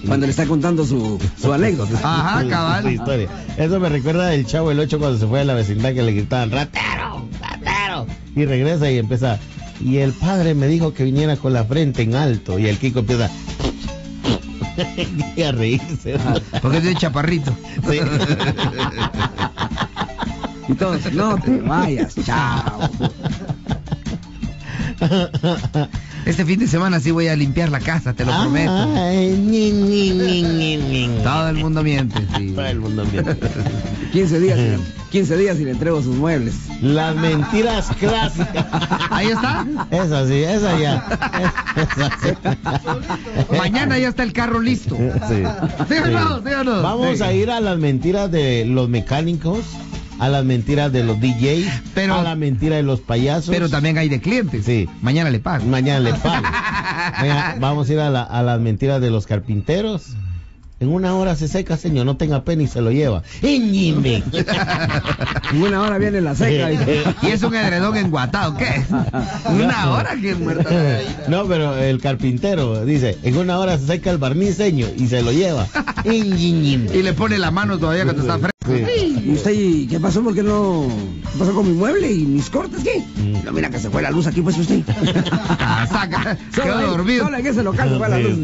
Cuando 0.06 0.26
le 0.26 0.30
está 0.30 0.46
contando 0.46 0.86
su, 0.86 1.18
su 1.40 1.52
anécdota. 1.52 1.98
Ajá, 2.02 2.42
Su 2.42 2.48
cabal. 2.48 2.92
historia. 2.92 3.28
Eso 3.56 3.78
me 3.80 3.88
recuerda 3.88 4.28
del 4.28 4.46
chavo 4.46 4.70
el 4.70 4.80
8 4.80 4.98
cuando 4.98 5.18
se 5.18 5.26
fue 5.26 5.40
a 5.40 5.44
la 5.44 5.54
vecindad 5.54 5.92
que 5.92 6.02
le 6.02 6.12
gritaban 6.12 6.50
ratero, 6.50 7.28
ratero. 7.40 8.06
Y 8.34 8.44
regresa 8.46 8.90
y 8.90 8.98
empieza. 8.98 9.38
Y 9.80 9.98
el 9.98 10.12
padre 10.12 10.54
me 10.54 10.66
dijo 10.68 10.94
que 10.94 11.04
viniera 11.04 11.36
con 11.36 11.52
la 11.52 11.64
frente 11.64 12.02
en 12.02 12.14
alto. 12.14 12.58
Y 12.58 12.66
el 12.66 12.78
Kiko 12.78 13.00
empieza 13.00 13.28
y 15.36 15.42
a 15.42 15.52
reírse. 15.52 16.16
Porque 16.62 16.78
es 16.78 16.84
de 16.84 16.94
chaparrito. 16.94 17.52
Sí. 17.88 17.98
Y 20.68 20.74
todos, 20.74 21.12
no 21.12 21.36
te 21.38 21.58
vayas, 21.60 22.14
chao. 22.24 22.90
Este 26.26 26.44
fin 26.44 26.58
de 26.58 26.66
semana 26.66 27.00
sí 27.00 27.10
voy 27.10 27.28
a 27.28 27.36
limpiar 27.36 27.70
la 27.70 27.80
casa, 27.80 28.12
te 28.12 28.24
lo 28.24 28.32
prometo. 28.32 28.86
Ñi, 28.86 29.70
ñi, 29.70 30.10
ñi. 30.12 31.08
Todo 31.22 31.48
el 31.48 31.56
mundo 31.56 31.82
miente, 31.82 32.18
sí. 32.36 32.52
Todo 32.54 32.66
el 32.66 32.80
mundo 32.80 33.04
miente. 33.10 33.36
15 34.12 34.40
días, 34.40 34.58
y 34.58 34.62
le- 34.62 34.78
15 35.10 35.36
días 35.38 35.58
y 35.60 35.64
le 35.64 35.70
entrego 35.70 36.02
sus 36.02 36.16
muebles. 36.16 36.54
Las 36.82 37.14
mentiras 37.16 37.88
clásicas. 37.98 38.66
Ahí 39.10 39.28
está. 39.28 39.66
Esa 39.90 40.26
sí, 40.26 40.34
esa 40.42 40.78
ya. 40.78 41.06
Esa 41.76 42.10
sí. 42.22 43.56
Mañana 43.56 43.98
ya 43.98 44.08
está 44.08 44.22
el 44.22 44.32
carro 44.32 44.60
listo. 44.60 44.96
Sí. 44.96 45.42
¿Sí 45.88 45.94
o 46.02 46.06
no? 46.08 46.38
¿Sí 46.42 46.52
o 46.52 46.64
no? 46.64 46.82
Vamos 46.82 47.20
a 47.22 47.32
ir 47.32 47.50
a 47.50 47.60
las 47.60 47.78
mentiras 47.78 48.30
de 48.30 48.64
los 48.66 48.88
mecánicos, 48.88 49.60
a 50.18 50.28
las 50.28 50.44
mentiras 50.44 50.92
de 50.92 51.04
los 51.04 51.20
DJs, 51.20 51.66
Pero- 51.94 52.14
a 52.14 52.22
la 52.22 52.34
mentira 52.36 52.76
de 52.76 52.82
los 52.82 53.00
payasos. 53.00 53.50
Pero 53.50 53.68
también 53.68 53.98
hay 53.98 54.08
de 54.08 54.20
clientes. 54.20 54.64
Sí. 54.64 54.88
Mañana 55.02 55.30
le 55.30 55.38
pago. 55.40 55.64
Mañana 55.66 56.00
le 56.00 56.14
pago. 56.14 56.46
Vamos 57.60 57.88
a 57.88 57.92
ir 57.92 58.00
a, 58.00 58.10
la- 58.10 58.22
a 58.22 58.42
las 58.42 58.60
mentiras 58.60 59.00
de 59.00 59.10
los 59.10 59.26
carpinteros. 59.26 60.14
En 60.80 60.90
una 60.90 61.16
hora 61.16 61.34
se 61.34 61.48
seca, 61.48 61.76
señor, 61.76 62.06
no 62.06 62.16
tenga 62.16 62.44
pena 62.44 62.62
y 62.62 62.68
se 62.68 62.80
lo 62.80 62.92
lleva. 62.92 63.24
¡Iñime! 63.42 64.22
En 65.52 65.62
una 65.62 65.80
hora 65.82 65.98
viene 65.98 66.20
la 66.20 66.34
seca. 66.36 66.70
Y... 66.72 66.78
Y 67.22 67.30
es 67.30 67.42
un 67.42 67.54
edredón 67.56 67.96
enguatado, 67.96 68.56
¿qué? 68.56 68.84
Una 69.50 69.90
hora 69.90 70.14
que 70.20 70.34
muerta. 70.36 70.70
No, 71.28 71.46
pero 71.46 71.76
el 71.76 72.00
carpintero 72.00 72.84
dice, 72.84 73.18
en 73.24 73.36
una 73.38 73.58
hora 73.58 73.76
se 73.78 73.86
seca 73.86 74.10
el 74.10 74.18
barniz, 74.18 74.56
señor, 74.56 74.90
y 74.96 75.08
se 75.08 75.22
lo 75.22 75.32
lleva. 75.32 75.66
Y 76.04 77.02
le 77.02 77.12
pone 77.12 77.38
la 77.38 77.50
mano 77.50 77.78
todavía 77.78 78.04
cuando 78.04 78.22
está 78.22 78.38
fresco. 78.38 78.57
Sí. 78.68 79.22
¿Y 79.24 79.32
usted 79.34 79.50
y 79.52 79.86
qué 79.86 79.98
pasó? 80.00 80.22
¿Por 80.22 80.34
qué 80.34 80.42
no? 80.42 80.86
¿Qué 81.32 81.38
pasó 81.38 81.54
con 81.54 81.66
mi 81.66 81.72
mueble 81.74 82.10
y 82.12 82.24
mis 82.26 82.50
cortes? 82.50 82.82
¿Qué? 82.84 83.02
Mm. 83.20 83.44
No, 83.44 83.52
mira 83.52 83.70
que 83.70 83.78
se 83.78 83.88
fue 83.90 84.02
la 84.02 84.10
luz 84.10 84.26
aquí, 84.26 84.42
pues 84.42 84.56
usted. 84.58 84.82
Saca, 85.90 86.36
quedó 86.54 86.80
dormido. 86.90 87.24
Solo 87.24 87.36
en 87.38 87.46
ese 87.46 87.62
local 87.62 87.88
se 87.90 87.96
fue 87.98 88.08
la 88.08 88.18
luz. 88.18 88.38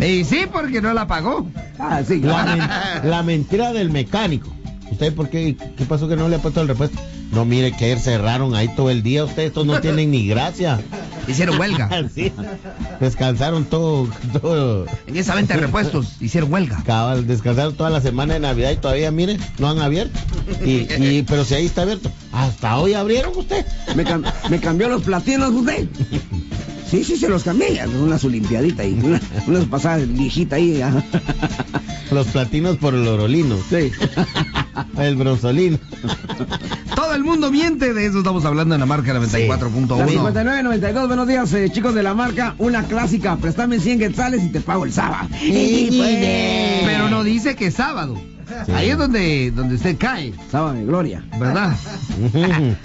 y 0.00 0.24
sí, 0.24 0.40
porque 0.52 0.80
no 0.80 0.92
la 0.92 1.06
pagó. 1.06 1.48
Ah, 1.78 2.02
sí, 2.06 2.20
La, 2.20 2.44
claro. 2.44 2.56
men- 3.02 3.10
la 3.10 3.22
mentira 3.22 3.72
del 3.72 3.90
mecánico. 3.90 4.52
¿Usted 4.90 5.14
por 5.14 5.28
qué? 5.28 5.56
¿Qué 5.76 5.84
pasó 5.84 6.08
que 6.08 6.16
no 6.16 6.28
le 6.28 6.36
ha 6.36 6.42
puesto 6.42 6.60
el 6.60 6.68
repuesto? 6.68 6.98
No, 7.32 7.44
mire 7.44 7.72
que 7.72 7.84
ayer 7.84 8.00
cerraron 8.00 8.54
ahí 8.54 8.68
todo 8.74 8.90
el 8.90 9.02
día. 9.02 9.24
Ustedes 9.24 9.48
estos 9.48 9.66
no 9.66 9.80
tienen 9.82 10.10
ni 10.10 10.26
gracia. 10.26 10.80
Hicieron 11.26 11.58
huelga. 11.60 11.88
Sí. 12.14 12.32
Descansaron 13.00 13.64
todo, 13.66 14.08
todo. 14.40 14.86
En 15.06 15.16
esa 15.16 15.34
venta 15.34 15.54
de 15.54 15.60
repuestos 15.60 16.16
hicieron 16.20 16.50
huelga. 16.52 16.82
Cabal, 16.84 17.26
descansaron 17.26 17.74
toda 17.74 17.90
la 17.90 18.00
semana 18.00 18.34
de 18.34 18.40
Navidad 18.40 18.70
y 18.72 18.76
todavía, 18.76 19.10
mire, 19.10 19.36
no 19.58 19.68
han 19.68 19.78
abierto. 19.78 20.18
Y, 20.64 20.86
y- 21.02 21.24
pero 21.28 21.44
si 21.44 21.54
ahí 21.54 21.66
está 21.66 21.82
abierto. 21.82 22.10
Hasta 22.32 22.78
hoy 22.78 22.94
abrieron 22.94 23.36
usted. 23.36 23.64
¿Me, 23.94 24.04
cam- 24.06 24.24
me 24.48 24.58
cambió 24.58 24.88
los 24.88 25.02
platinos 25.02 25.50
usted? 25.52 25.86
Sí, 26.90 27.04
sí, 27.04 27.16
se 27.18 27.28
los 27.28 27.42
cambié. 27.44 27.86
Una 27.86 28.18
su 28.18 28.30
limpiadita 28.30 28.84
y 28.86 28.94
una, 28.94 29.20
una 29.46 29.60
su 29.60 29.68
pasada 29.68 29.98
viejita 29.98 30.56
ahí. 30.56 30.80
Los 32.10 32.26
platinos 32.28 32.78
por 32.78 32.94
el 32.94 33.06
orolino. 33.06 33.56
Sí. 33.68 33.90
El 34.98 35.16
bronzolino. 35.16 35.78
Todo 36.94 37.14
el 37.14 37.24
mundo 37.24 37.50
miente, 37.50 37.94
de 37.94 38.06
eso 38.06 38.18
estamos 38.18 38.44
hablando 38.44 38.74
en 38.74 38.80
la 38.80 38.86
marca 38.86 39.12
La 39.12 39.20
94.1. 39.20 40.08
59, 40.08 40.62
92, 40.62 41.08
buenos 41.08 41.26
días, 41.26 41.52
eh, 41.54 41.70
chicos 41.70 41.94
de 41.94 42.02
la 42.02 42.14
marca. 42.14 42.54
Una 42.58 42.84
clásica, 42.84 43.36
préstame 43.36 43.80
100 43.80 43.98
quetzales 43.98 44.42
y 44.42 44.48
te 44.48 44.60
pago 44.60 44.84
el 44.84 44.92
sábado. 44.92 45.28
Pues, 45.30 46.24
Pero 46.84 47.08
no 47.08 47.24
dice 47.24 47.56
que 47.56 47.66
es 47.66 47.74
sábado. 47.74 48.20
Sí. 48.66 48.72
Ahí 48.72 48.90
es 48.90 48.98
donde, 48.98 49.50
donde 49.50 49.74
usted 49.74 49.96
cae, 49.98 50.32
Sábado 50.50 50.74
de 50.74 50.84
gloria. 50.84 51.22
¿verdad? 51.38 51.76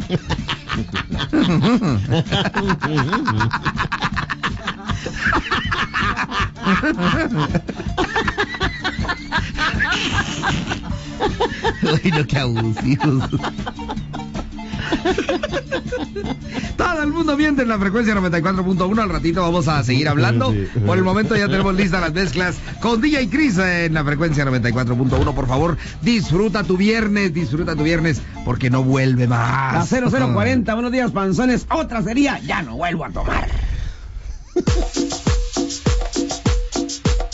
Ay, 11.82 12.12
no, 12.12 12.27
qué 12.27 12.38
abusivos. 12.39 13.29
Todo 16.77 17.03
el 17.03 17.12
mundo 17.12 17.38
miente 17.38 17.62
en 17.62 17.70
la 17.70 17.77
frecuencia 17.79 18.15
94.1. 18.15 19.01
Al 19.01 19.10
ratito 19.10 19.41
vamos 19.41 19.67
a 19.67 19.84
seguir 19.84 20.08
hablando. 20.08 20.53
Por 20.86 20.98
el 20.98 21.03
momento 21.03 21.36
ya 21.36 21.48
tenemos 21.48 21.75
listas 21.75 22.01
las 22.01 22.13
mezclas 22.13 22.55
con 22.82 23.01
DJ 23.01 23.29
Chris 23.29 23.58
en 23.58 23.93
la 23.93 24.03
frecuencia 24.03 24.46
94.1. 24.46 25.34
Por 25.34 25.48
favor, 25.48 25.77
disfruta 26.01 26.63
tu 26.63 26.77
viernes, 26.77 27.34
disfruta 27.34 27.75
tu 27.75 27.84
viernes, 27.84 28.22
porque 28.46 28.70
no 28.70 28.84
vuelve 28.84 29.27
La 29.27 29.75
más. 29.75 29.89
0040, 30.12 30.74
buenos 30.74 30.91
días, 30.91 31.12
panzones. 31.12 31.65
Otra 31.70 32.01
sería, 32.01 32.39
ya 32.39 32.62
no 32.62 32.75
vuelvo 32.77 33.05
a 33.05 33.10
tomar. 33.10 33.48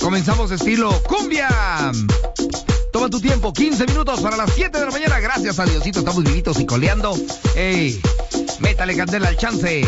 Comenzamos 0.02 0.52
estilo 0.52 0.92
cumbia. 1.04 1.50
Toma 3.00 3.10
tu 3.10 3.22
tiempo, 3.22 3.54
15 3.54 3.86
minutos 3.86 4.20
para 4.20 4.36
las 4.36 4.52
7 4.54 4.78
de 4.78 4.86
la 4.86 4.92
mañana. 4.92 5.22
Gracias 5.22 5.58
a 5.58 5.64
Diosito, 5.64 6.00
estamos 6.00 6.22
vivitos 6.22 6.60
y 6.60 6.66
coleando. 6.66 7.16
¡Ey! 7.56 7.98
Métale 8.60 8.94
candela 8.98 9.30
al 9.30 9.38
chance. 9.38 9.88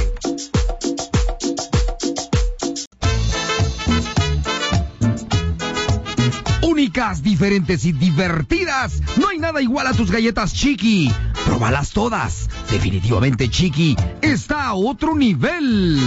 Únicas, 6.61 7.21
diferentes 7.21 7.83
y 7.83 7.91
divertidas. 7.91 9.01
No 9.17 9.27
hay 9.27 9.39
nada 9.39 9.61
igual 9.61 9.87
a 9.87 9.93
tus 9.93 10.09
galletas 10.09 10.53
Chiqui. 10.53 11.13
Próbalas 11.45 11.89
todas. 11.89 12.47
Definitivamente 12.69 13.49
Chiqui 13.49 13.97
está 14.21 14.67
a 14.67 14.73
otro 14.73 15.17
nivel. 15.17 15.99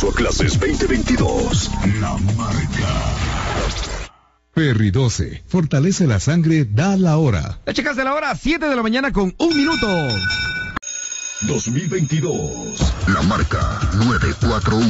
Regreso 0.00 0.08
a 0.08 0.14
clases 0.14 0.58
2022. 0.58 1.70
La 2.00 2.16
marca. 2.34 2.88
Ferry 4.54 4.90
12. 4.90 5.42
Fortalece 5.46 6.06
la 6.06 6.18
sangre, 6.18 6.64
da 6.64 6.96
la 6.96 7.18
hora. 7.18 7.58
La 7.66 7.74
chicas 7.74 7.96
de 7.96 8.04
la 8.04 8.14
hora, 8.14 8.34
7 8.34 8.66
de 8.66 8.76
la 8.76 8.82
mañana 8.82 9.12
con 9.12 9.34
un 9.36 9.56
minuto. 9.56 9.86
2022. 11.42 12.94
La 13.08 13.20
marca 13.22 13.78
941. 14.06 14.86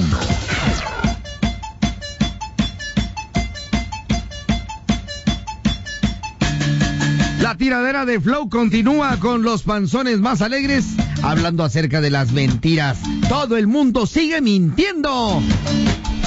La 7.40 7.56
tiradera 7.56 8.04
de 8.04 8.20
Flow 8.20 8.48
continúa 8.48 9.16
con 9.18 9.42
los 9.42 9.64
panzones 9.64 10.20
más 10.20 10.40
alegres, 10.40 10.84
hablando 11.22 11.64
acerca 11.64 12.00
de 12.00 12.10
las 12.10 12.32
mentiras. 12.32 12.98
Todo 13.28 13.56
el 13.56 13.66
mundo 13.66 14.06
sigue 14.06 14.40
mintiendo. 14.40 15.42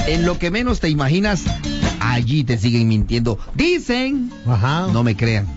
En 0.07 0.25
lo 0.25 0.38
que 0.38 0.51
menos 0.51 0.79
te 0.79 0.89
imaginas, 0.89 1.43
allí 2.00 2.43
te 2.43 2.57
siguen 2.57 2.88
mintiendo. 2.88 3.39
Dicen, 3.55 4.31
Ajá. 4.45 4.88
no 4.91 5.03
me 5.03 5.15
crean, 5.15 5.47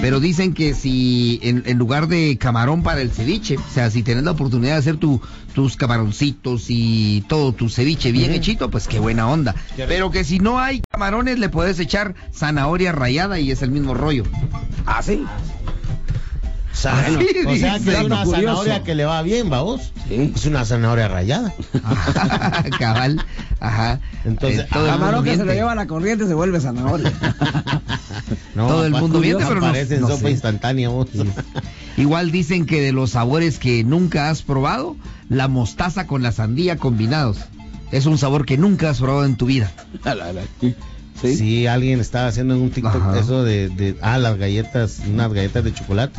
pero 0.00 0.20
dicen 0.20 0.54
que 0.54 0.74
si 0.74 1.40
en, 1.42 1.64
en 1.66 1.78
lugar 1.78 2.06
de 2.06 2.36
camarón 2.38 2.82
para 2.84 3.00
el 3.00 3.10
ceviche, 3.10 3.56
o 3.56 3.72
sea, 3.72 3.90
si 3.90 4.02
tienes 4.04 4.22
la 4.24 4.30
oportunidad 4.32 4.74
de 4.74 4.78
hacer 4.78 4.96
tu, 4.98 5.20
tus 5.54 5.76
camaroncitos 5.76 6.66
y 6.68 7.24
todo 7.28 7.52
tu 7.52 7.68
ceviche 7.68 8.12
bien 8.12 8.32
hechito, 8.32 8.70
pues 8.70 8.86
qué 8.86 9.00
buena 9.00 9.28
onda. 9.28 9.56
Pero 9.76 10.12
que 10.12 10.22
si 10.22 10.38
no 10.38 10.60
hay 10.60 10.80
camarones, 10.90 11.40
le 11.40 11.48
puedes 11.48 11.80
echar 11.80 12.14
zanahoria 12.32 12.92
rayada 12.92 13.40
y 13.40 13.50
es 13.50 13.62
el 13.62 13.72
mismo 13.72 13.94
rollo. 13.94 14.22
¿Ah, 14.86 15.02
sí? 15.02 15.24
Bueno, 16.82 17.50
o 17.50 17.56
sea 17.56 17.78
que 17.78 17.92
es 17.92 18.04
una 18.04 18.24
curioso. 18.24 18.30
zanahoria 18.36 18.82
que 18.82 18.94
le 18.94 19.04
va 19.04 19.22
bien, 19.22 19.50
¿va 19.52 19.62
vos? 19.62 19.92
Sí. 20.08 20.32
Es 20.34 20.44
una 20.46 20.64
zanahoria 20.64 21.08
rayada. 21.08 21.54
Cabal, 22.78 23.24
ajá. 23.60 24.00
Entonces, 24.24 24.60
Eh, 24.60 24.66
todo 24.72 24.84
el 24.86 24.90
mundo 24.90 24.98
Camarón 25.06 25.24
que 25.24 25.36
se 25.36 25.44
lo 25.44 25.52
lleva 25.52 25.72
a 25.72 25.74
la 25.76 25.86
corriente 25.86 26.26
se 26.26 26.34
vuelve 26.34 26.60
zanahoria. 26.60 27.12
No, 28.54 28.68
todo 28.68 28.86
el 28.86 28.92
mundo 28.92 29.18
miente, 29.20 29.44
pero 29.48 29.60
no, 29.60 29.66
aparece 29.66 29.96
en 29.96 30.02
no 30.02 30.08
sopa 30.08 30.20
sé. 30.20 30.30
instantánea. 30.30 30.88
vos. 30.88 31.08
Igual 31.96 32.30
dicen 32.30 32.66
que 32.66 32.80
de 32.80 32.92
los 32.92 33.10
sabores 33.10 33.58
que 33.58 33.82
nunca 33.82 34.30
has 34.30 34.42
probado, 34.42 34.96
la 35.28 35.48
mostaza 35.48 36.06
con 36.06 36.22
la 36.22 36.30
sandía 36.30 36.76
combinados. 36.76 37.38
Es 37.90 38.06
un 38.06 38.16
sabor 38.16 38.46
que 38.46 38.56
nunca 38.56 38.90
has 38.90 39.00
probado 39.00 39.24
en 39.24 39.36
tu 39.36 39.46
vida. 39.46 39.72
Sí. 41.20 41.36
Sí, 41.36 41.66
alguien 41.66 42.00
estaba 42.00 42.26
haciendo 42.28 42.54
en 42.54 42.60
un 42.62 42.70
TikTok 42.70 42.96
Ajá. 42.96 43.18
eso 43.18 43.44
de, 43.44 43.68
de- 43.68 43.96
ah, 44.02 44.18
las 44.18 44.36
galletas, 44.36 45.00
unas 45.08 45.32
galletas 45.32 45.64
de 45.64 45.72
chocolate. 45.72 46.18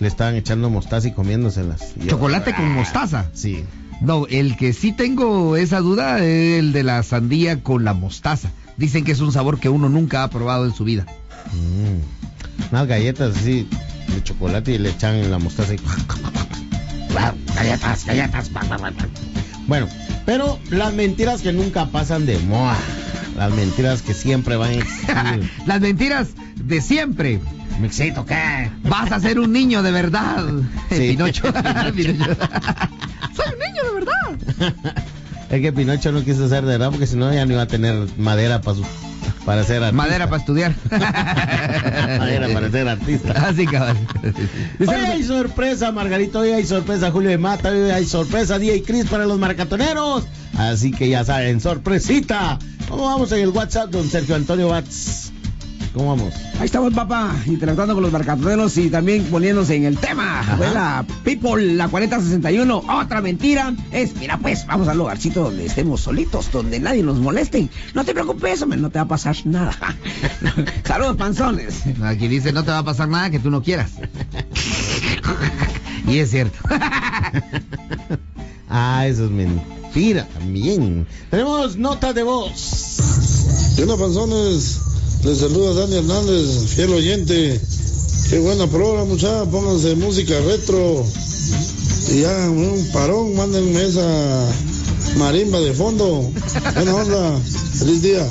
Le 0.00 0.06
estaban 0.08 0.34
echando 0.36 0.70
mostaza 0.70 1.08
y 1.08 1.12
comiéndoselas. 1.12 1.94
Y 1.96 2.00
yo- 2.04 2.10
Chocolate 2.10 2.54
con 2.54 2.70
mostaza. 2.72 3.30
Sí. 3.32 3.64
No, 4.00 4.26
el 4.28 4.56
que 4.56 4.72
sí 4.74 4.92
tengo 4.92 5.56
esa 5.56 5.80
duda 5.80 6.18
es 6.24 6.60
el 6.60 6.72
de 6.72 6.82
la 6.84 7.02
sandía 7.02 7.62
con 7.62 7.84
la 7.84 7.94
mostaza. 7.94 8.50
Dicen 8.76 9.04
que 9.04 9.10
es 9.12 9.20
un 9.20 9.32
sabor 9.32 9.58
que 9.58 9.68
uno 9.68 9.88
nunca 9.88 10.22
ha 10.22 10.30
probado 10.30 10.66
en 10.66 10.72
su 10.74 10.84
vida. 10.84 11.04
Mm. 11.52 12.70
Unas 12.70 12.86
galletas 12.86 13.36
así 13.36 13.66
de 14.14 14.22
chocolate 14.22 14.72
y 14.74 14.78
le 14.78 14.90
echan 14.90 15.30
la 15.30 15.38
mostaza 15.38 15.74
y... 15.74 15.78
Galletas, 17.56 18.04
galletas. 18.06 18.50
Bueno, 19.66 19.88
pero 20.28 20.58
las 20.68 20.92
mentiras 20.92 21.40
que 21.40 21.54
nunca 21.54 21.86
pasan 21.86 22.26
de 22.26 22.38
moda. 22.40 22.76
Las 23.38 23.50
mentiras 23.50 24.02
que 24.02 24.12
siempre 24.12 24.56
van 24.56 24.72
a 24.72 24.74
existir. 24.74 25.50
Las 25.66 25.80
mentiras 25.80 26.28
de 26.56 26.82
siempre. 26.82 27.40
Mixito, 27.80 28.26
¿qué? 28.26 28.70
Vas 28.82 29.10
a 29.10 29.20
ser 29.20 29.40
un 29.40 29.54
niño 29.54 29.82
de 29.82 29.90
verdad. 29.90 30.44
Sí. 30.90 30.96
Pinocho. 31.16 31.44
Pinocho. 31.44 32.36
Soy 33.34 33.46
un 33.54 33.58
niño 33.58 33.84
de 33.84 33.94
verdad. 33.94 34.74
Es 35.48 35.62
que 35.62 35.72
Pinocho 35.72 36.12
no 36.12 36.22
quiso 36.22 36.46
ser 36.46 36.62
de 36.66 36.72
verdad 36.72 36.90
porque 36.90 37.06
si 37.06 37.16
no 37.16 37.32
ya 37.32 37.46
no 37.46 37.54
iba 37.54 37.62
a 37.62 37.66
tener 37.66 37.94
madera 38.18 38.60
para 38.60 38.76
su, 38.76 38.84
para 39.48 39.64
ser 39.64 39.82
artista. 39.82 39.96
Madera 39.96 40.26
para 40.26 40.40
estudiar. 40.40 40.74
Madera 40.90 42.48
para 42.52 42.70
ser 42.70 42.86
artista. 42.86 43.32
Así, 43.48 43.66
cabal. 43.66 43.96
Hoy 44.78 44.94
hay 44.94 45.22
sorpresa, 45.22 45.90
Margarito. 45.90 46.40
Hoy 46.40 46.50
hay 46.50 46.66
sorpresa, 46.66 47.10
Julio 47.10 47.30
de 47.30 47.38
Mata. 47.38 47.70
Hoy 47.70 47.90
hay 47.90 48.04
sorpresa, 48.04 48.58
Día 48.58 48.76
y 48.76 48.82
Cris 48.82 49.06
para 49.06 49.24
los 49.24 49.38
marcatoneros. 49.38 50.26
Así 50.58 50.90
que 50.90 51.08
ya 51.08 51.24
saben, 51.24 51.62
sorpresita. 51.62 52.58
¿Cómo 52.90 53.04
vamos 53.04 53.32
en 53.32 53.38
el 53.38 53.48
WhatsApp, 53.48 53.88
don 53.88 54.10
Sergio 54.10 54.36
Antonio 54.36 54.68
Batz? 54.68 55.27
¿Cómo 55.94 56.16
vamos? 56.16 56.34
Ahí 56.58 56.66
estamos, 56.66 56.92
papá, 56.92 57.34
interactuando 57.46 57.94
con 57.94 58.02
los 58.02 58.12
marcatoneros 58.12 58.76
y 58.76 58.90
también 58.90 59.24
poniéndose 59.24 59.74
en 59.76 59.84
el 59.84 59.98
tema. 59.98 60.44
La 60.58 61.04
People, 61.24 61.74
la 61.74 61.88
4061. 61.88 62.84
Otra 62.88 63.20
mentira 63.20 63.74
es, 63.90 64.14
mira, 64.16 64.38
pues, 64.38 64.66
vamos 64.66 64.88
al 64.88 64.98
lugarcito 64.98 65.44
donde 65.44 65.66
estemos 65.66 66.00
solitos, 66.00 66.50
donde 66.52 66.78
nadie 66.80 67.02
nos 67.02 67.18
moleste. 67.18 67.68
No 67.94 68.04
te 68.04 68.12
preocupes, 68.12 68.62
hombre, 68.62 68.78
no 68.78 68.90
te 68.90 68.98
va 68.98 69.04
a 69.04 69.08
pasar 69.08 69.36
nada. 69.44 69.76
Saludos, 70.84 71.16
panzones. 71.16 71.82
Aquí 72.02 72.28
dice, 72.28 72.52
no 72.52 72.64
te 72.64 72.70
va 72.70 72.78
a 72.78 72.84
pasar 72.84 73.08
nada 73.08 73.30
que 73.30 73.38
tú 73.38 73.50
no 73.50 73.62
quieras. 73.62 73.92
Y 76.06 76.18
es 76.18 76.30
cierto. 76.30 76.58
Ah, 78.70 79.06
eso 79.06 79.24
es 79.24 79.30
mentira 79.30 80.26
también. 80.26 81.06
Tenemos 81.30 81.78
notas 81.78 82.14
de 82.14 82.22
voz. 82.22 83.72
¿Qué 83.74 83.82
onda, 83.84 83.96
panzones? 83.96 84.97
Les 85.28 85.40
saluda 85.40 85.74
Dani 85.74 85.96
Hernández, 85.96 86.72
fiel 86.74 86.90
oyente. 86.90 87.60
Qué 88.30 88.38
buena 88.38 88.66
prueba, 88.66 89.04
muchachos. 89.04 89.46
Pónganse 89.48 89.94
música 89.94 90.32
retro. 90.40 91.04
Y 92.10 92.22
ya, 92.22 92.48
un 92.48 92.88
parón, 92.94 93.36
mándenme 93.36 93.84
esa 93.84 94.00
marimba 95.18 95.60
de 95.60 95.74
fondo. 95.74 96.32
Buena 96.74 96.94
onda. 96.94 97.38
Feliz 97.78 98.00
día. 98.00 98.26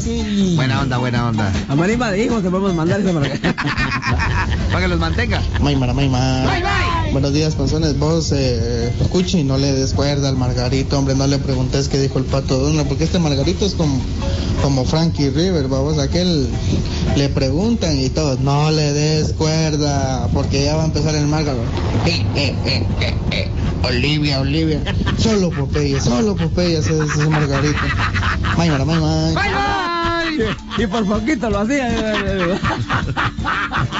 Buena 0.56 0.82
onda, 0.82 0.98
buena 0.98 1.30
onda. 1.30 1.54
A 1.70 1.75
Marimba 1.75 2.10
de 2.10 2.25
hijos 2.25 2.42
te 2.42 2.50
podemos 2.50 2.74
mandar 2.74 3.00
esa 3.00 3.13
para 3.13 3.30
Para 4.72 4.82
que 4.82 4.88
los 4.88 5.00
mantenga. 5.00 5.44
Maymara, 5.62 5.94
Maymara. 5.94 6.87
Buenos 7.12 7.34
días, 7.34 7.56
panzones. 7.56 7.98
Vos, 7.98 8.32
eh, 8.36 8.92
Cuchi, 9.12 9.44
no 9.44 9.58
le 9.58 9.72
des 9.72 9.94
cuerda 9.94 10.30
al 10.30 10.38
Margarito, 10.38 10.98
hombre, 10.98 11.16
no 11.16 11.28
le 11.28 11.40
preguntes 11.40 11.88
qué 11.88 12.00
dijo 12.00 12.20
el 12.20 12.26
pato 12.26 12.60
Donald, 12.60 12.88
porque 12.88 13.06
este 13.06 13.20
Margarito 13.20 13.66
es 13.66 13.74
como, 13.74 14.00
como 14.62 14.86
Frankie 14.86 15.30
River, 15.30 15.68
vamos, 15.68 15.98
aquel 16.00 16.48
le 17.16 17.30
preguntan 17.30 18.00
y 18.00 18.10
todos, 18.10 18.40
no 18.40 18.72
le 18.72 18.94
des 18.94 19.34
cuerda, 19.34 20.27
porque 20.34 20.66
ya 20.66 20.75
va 20.75 20.84
a 20.84 20.86
empezar 20.86 21.16
el 21.16 21.27
Margarito. 21.27 21.64
Olivia, 23.84 24.42
Olivia. 24.42 24.81
Solo 25.18 25.50
Popeye, 25.50 26.00
solo 26.01 26.36
Popeye 26.36 26.79
ese, 26.79 27.03
ese 27.03 27.29
Margarito. 27.29 27.79
Maymara, 28.58 28.86
Maymara. 28.86 30.24
Y 30.77 30.88
por 30.88 31.05
poquito 31.05 31.50
lo 31.50 31.60
hacía. 31.60 31.88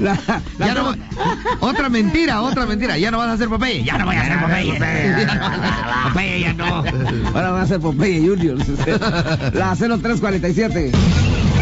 La- 0.00 0.18
la- 0.58 0.66
Ya 0.66 0.74
no, 0.74 0.94
otra 1.60 1.88
mentira, 1.88 2.42
otra 2.42 2.66
mentira. 2.66 2.96
Ya 2.98 3.10
no 3.10 3.18
vas 3.18 3.28
a 3.28 3.32
hacer 3.32 3.48
Popeye. 3.48 3.82
Ya 3.84 3.98
no 3.98 4.06
voy 4.06 4.16
a 4.16 4.20
hacer 4.22 4.40
Popeye. 4.40 4.72
Popeye 6.08 6.40
ya 6.40 6.52
no. 6.54 6.82
Ahora 7.34 7.50
va 7.50 7.62
a 7.62 7.66
ser 7.66 7.80
Popeye 7.80 8.26
Junior. 8.26 8.56
La 9.54 9.74
0347. 9.76 10.92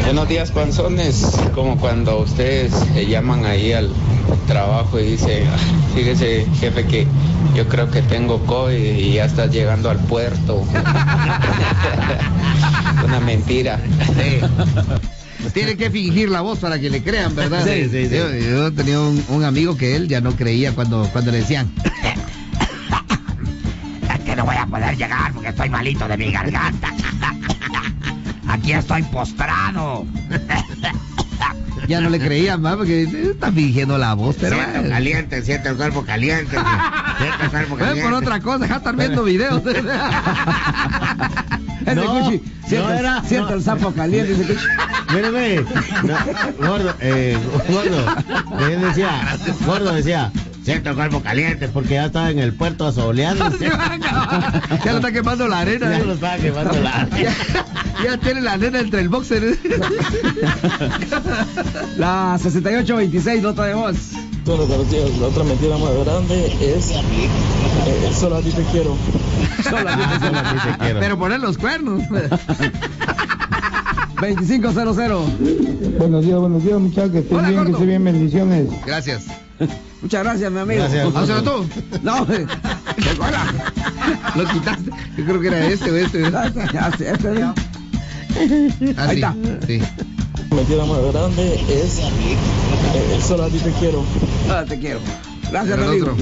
Buenos 0.05 0.29
días, 0.29 0.51
panzones. 0.53 1.39
Como 1.55 1.77
cuando 1.79 2.21
ustedes 2.21 2.73
eh, 2.95 3.07
llaman 3.07 3.45
ahí 3.45 3.73
al 3.73 3.91
trabajo 4.47 4.99
y 5.01 5.13
dicen, 5.13 5.47
"Ah, 5.53 5.57
fíjese, 5.95 6.47
jefe, 6.61 6.85
que 6.87 7.07
yo 7.55 7.67
creo 7.69 7.91
que 7.91 8.01
tengo 8.03 8.45
COVID 8.47 8.77
y 8.79 9.15
ya 9.15 9.25
estás 9.27 9.51
llegando 9.51 9.91
al 9.91 9.99
puerto. 9.99 10.63
Una 13.05 13.21
mentira. 13.21 13.79
Tiene 15.55 15.77
que 15.77 15.91
fingir 15.91 16.29
la 16.31 16.41
voz 16.41 16.59
para 16.59 16.79
que 16.79 16.91
le 16.91 17.03
crean, 17.03 17.35
¿verdad? 17.35 17.65
Sí, 17.65 17.89
sí, 17.91 18.09
sí. 18.09 18.17
Yo, 18.17 18.31
yo 18.35 18.73
tenía 18.73 19.01
un, 19.01 19.25
un 19.29 19.45
amigo 19.45 19.77
que 19.77 19.97
él 19.97 20.09
ya 20.09 20.21
no 20.21 20.33
creía 20.37 20.73
cuando, 20.73 21.09
cuando 21.13 21.31
le 21.31 21.39
decían. 21.39 21.71
Es 24.13 24.21
que 24.21 24.37
no 24.37 24.45
voy 24.45 24.57
a 24.57 24.67
poder 24.67 24.97
llegar 24.97 25.33
porque 25.33 25.49
estoy 25.49 25.71
malito 25.71 26.07
de 26.09 26.17
mi 26.17 26.31
garganta. 26.33 26.93
Aquí 28.49 28.73
estoy 28.73 29.03
postrado. 29.05 30.07
Ya 31.87 32.01
no 32.03 32.11
le 32.11 32.19
creían 32.19 32.61
más 32.61 32.77
porque 32.77 33.05
eh, 33.05 33.29
está 33.31 33.51
fingiendo 33.51 33.97
la 33.97 34.13
voz, 34.13 34.37
pero 34.39 34.57
bueno. 34.57 34.91
caliente, 34.91 35.41
siente 35.43 35.71
el 35.71 35.77
cuerpo 35.77 36.05
caliente. 36.05 36.55
Siente 37.19 37.45
el 37.45 37.51
cuerpo 37.51 37.77
Ven 37.95 38.03
por 38.03 38.13
otra 38.13 38.41
cosa, 38.41 38.67
ya 38.67 38.77
están 38.77 38.97
viendo 38.99 39.25
videos. 39.25 39.63
Ese 39.65 39.83
No, 41.95 42.25
Cuchi, 42.25 42.43
siento, 42.67 42.89
no 42.89 42.95
era- 42.95 43.23
siento 43.25 43.51
no. 43.51 43.55
el 43.57 43.63
sapo 43.63 43.93
caliente. 43.93 44.33
Ese 44.35 44.43
Cuchi. 44.43 44.59
Mírame, 45.13 45.65
no, 46.05 46.67
gordo, 46.69 46.95
eh, 47.01 47.39
gordo, 47.69 48.67
él 48.69 48.81
decía, 48.83 49.39
gordo 49.65 49.93
decía, 49.95 50.31
siento 50.63 50.95
cuerpo 50.95 51.23
caliente 51.23 51.69
porque 51.69 51.95
ya 51.95 52.07
estaba 52.07 52.31
en 52.31 52.39
el 52.41 52.53
puerto 52.53 52.87
asoleando. 52.87 53.51
ya 54.85 54.93
lo 54.93 54.97
está 54.99 55.11
quemando 55.11 55.49
la 55.49 55.61
arena. 55.61 55.91
Ya 55.91 55.99
eh. 55.99 56.05
lo 56.05 56.13
estaba 56.13 56.37
quemando 56.37 56.81
la 56.81 57.09
Ya, 57.11 57.35
ya 58.05 58.19
tiene 58.19 58.43
la 58.43 58.53
arena 58.53 58.81
entre 58.81 59.01
el 59.01 59.09
boxer. 59.09 59.45
eh. 59.45 59.59
La 61.97 62.39
6826, 62.41 63.43
nota 63.43 63.65
de 63.65 63.75
voz. 63.75 63.97
Todos 64.45 64.61
los 64.61 64.69
buenos 64.69 64.91
días. 64.91 65.11
La 65.19 65.27
otra 65.29 65.45
mentira 65.45 65.79
más 65.79 65.91
grande 66.05 66.47
es 66.61 66.91
eh, 66.93 68.13
solo 68.15 68.37
a 68.37 68.41
ti 68.43 68.51
te 68.51 68.63
quiero. 68.65 68.97
Solo 69.63 69.89
a 69.89 69.97
ti 69.97 70.03
te 70.03 70.27
Solo 70.27 70.39
a 70.39 70.43
ti 70.43 70.71
te 70.71 70.79
quiero. 70.79 71.01
Pero 71.01 71.19
poner 71.19 71.41
los 71.41 71.59
cuernos. 71.59 72.03
2500. 74.21 75.99
Buenos 75.99 76.25
días, 76.25 76.39
buenos 76.39 76.65
días, 76.65 76.81
muchachos. 76.81 77.13
Que 77.13 77.19
estén 77.21 77.39
Hola, 77.39 77.49
bien, 77.49 77.65
que 77.65 77.71
estén 77.73 77.87
bien. 77.87 78.05
Bendiciones. 78.05 78.67
Gracias. 78.85 79.27
Muchas 80.03 80.25
gracias, 80.25 80.53
mi 80.53 80.59
amigo. 80.59 80.81
Gracias. 80.83 81.17
Hazlo 81.17 81.43
tú. 81.43 81.67
No, 82.03 82.23
eh, 82.33 82.47
Lo 84.37 84.45
quitaste. 84.49 84.91
Yo 85.17 85.25
creo 85.25 85.41
que 85.41 85.47
era 85.49 85.67
este 85.67 85.91
o 85.91 85.97
este. 85.97 86.23
este, 86.23 87.11
este, 87.11 87.31
bien. 87.31 87.53
Ah, 88.97 89.05
Ahí 89.05 89.09
sí, 89.09 89.15
está. 89.15 89.37
Sí. 89.67 89.81
Mentira 90.51 90.85
más 90.85 91.13
grande 91.13 91.55
es 91.69 91.99
eh, 91.99 93.21
solo 93.27 93.45
a 93.45 93.49
ti 93.49 93.59
te 93.59 93.71
quiero. 93.73 94.05
Ah, 94.51 94.65
te 94.67 94.79
quiero. 94.79 95.01
Gracias, 95.51 95.79
otro. 95.79 96.17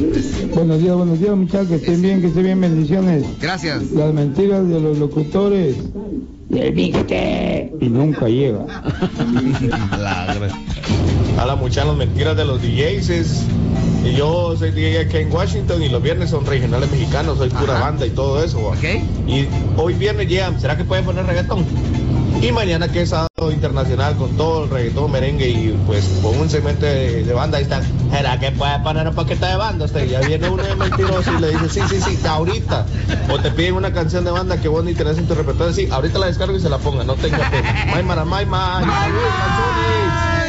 Buenos 0.55 0.81
días, 0.81 0.95
buenos 0.97 1.19
días, 1.21 1.37
muchachos. 1.37 1.69
Que 1.69 1.75
estén 1.77 2.03
bien, 2.03 2.21
que 2.21 2.29
estén 2.29 2.45
bien. 2.45 2.61
Bendiciones. 2.61 3.25
Gracias. 3.41 3.91
Las 3.93 4.13
mentiras 4.15 4.69
de 4.69 4.81
los 4.81 4.99
locutores. 4.99 5.77
Le 6.49 6.71
dije. 6.71 7.73
Y 7.81 7.89
nunca 7.89 8.29
llega. 8.29 8.65
A 11.39 11.45
la 11.45 11.57
muchachos, 11.57 11.97
mentiras 11.97 12.37
de 12.37 12.45
los 12.45 12.63
DJs 12.63 13.11
es. 13.11 13.43
y 14.05 14.13
Yo 14.17 14.57
soy 14.57 14.71
DJ 14.71 15.01
aquí 15.01 15.17
en 15.19 15.33
Washington 15.33 15.83
y 15.83 15.89
los 15.89 16.03
viernes 16.03 16.31
son 16.31 16.47
regionales 16.47 16.91
mexicanos, 16.91 17.37
soy 17.39 17.51
pura 17.51 17.75
Ajá. 17.75 17.87
banda 17.91 18.07
y 18.07 18.11
todo 18.11 18.43
eso. 18.43 18.63
¿va? 18.63 18.71
Ok. 18.71 18.85
Y 19.27 19.47
hoy 19.77 19.95
viernes 19.95 20.29
llegan, 20.29 20.59
¿será 20.61 20.77
que 20.77 20.85
pueden 20.85 21.05
poner 21.05 21.27
reggaetón? 21.27 21.65
Y 22.43 22.53
mañana 22.53 22.89
que 22.89 23.03
es 23.03 23.11
sábado 23.11 23.51
internacional 23.51 24.17
con 24.17 24.37
todo 24.37 24.65
el 24.65 24.71
reggaetón, 24.71 25.11
merengue 25.11 25.49
y 25.49 25.79
pues 25.87 26.05
con 26.23 26.39
un 26.39 26.51
segmento 26.51 26.85
de, 26.85 27.33
banda 27.33 27.59
ahí 27.59 27.65
están. 27.65 27.83
¿Será 28.11 28.39
que 28.39 28.53
puede 28.53 28.79
poner 28.81 29.09
un 29.09 29.15
paquete 29.15 29.47
de 29.47 29.57
banda? 29.57 29.85
Hasta 29.87 30.05
ya 30.05 30.21
viene 30.21 30.49
uno 30.49 30.63
de 30.63 30.77
mentiroso 30.77 31.33
y 31.37 31.41
le 31.41 31.51
dice, 31.53 31.69
sí, 31.69 31.81
sí, 31.89 32.01
sí, 32.01 32.27
ahorita. 32.27 32.87
O 33.31 33.39
te 33.39 33.51
piden 33.51 33.75
una 33.75 33.93
canción 33.93 34.25
de 34.25 34.31
banda 34.31 34.61
que 34.61 34.69
vos 34.69 34.85
ni 34.85 34.95
tenés 34.95 35.19
en 35.19 35.27
tu 35.27 35.35
repertorio, 35.35 35.73
sí, 35.73 35.89
ahorita 35.91 36.19
la 36.19 36.27
descargo 36.27 36.57
y 36.57 36.61
se 36.61 36.69
la 36.69 36.79
ponga, 36.79 37.05
no 37.05 37.15
tenga 37.15 37.51
pena. 37.51 37.87
May, 37.93 38.03
mara, 38.03 38.25
may, 38.25 38.47
may. 38.47 38.85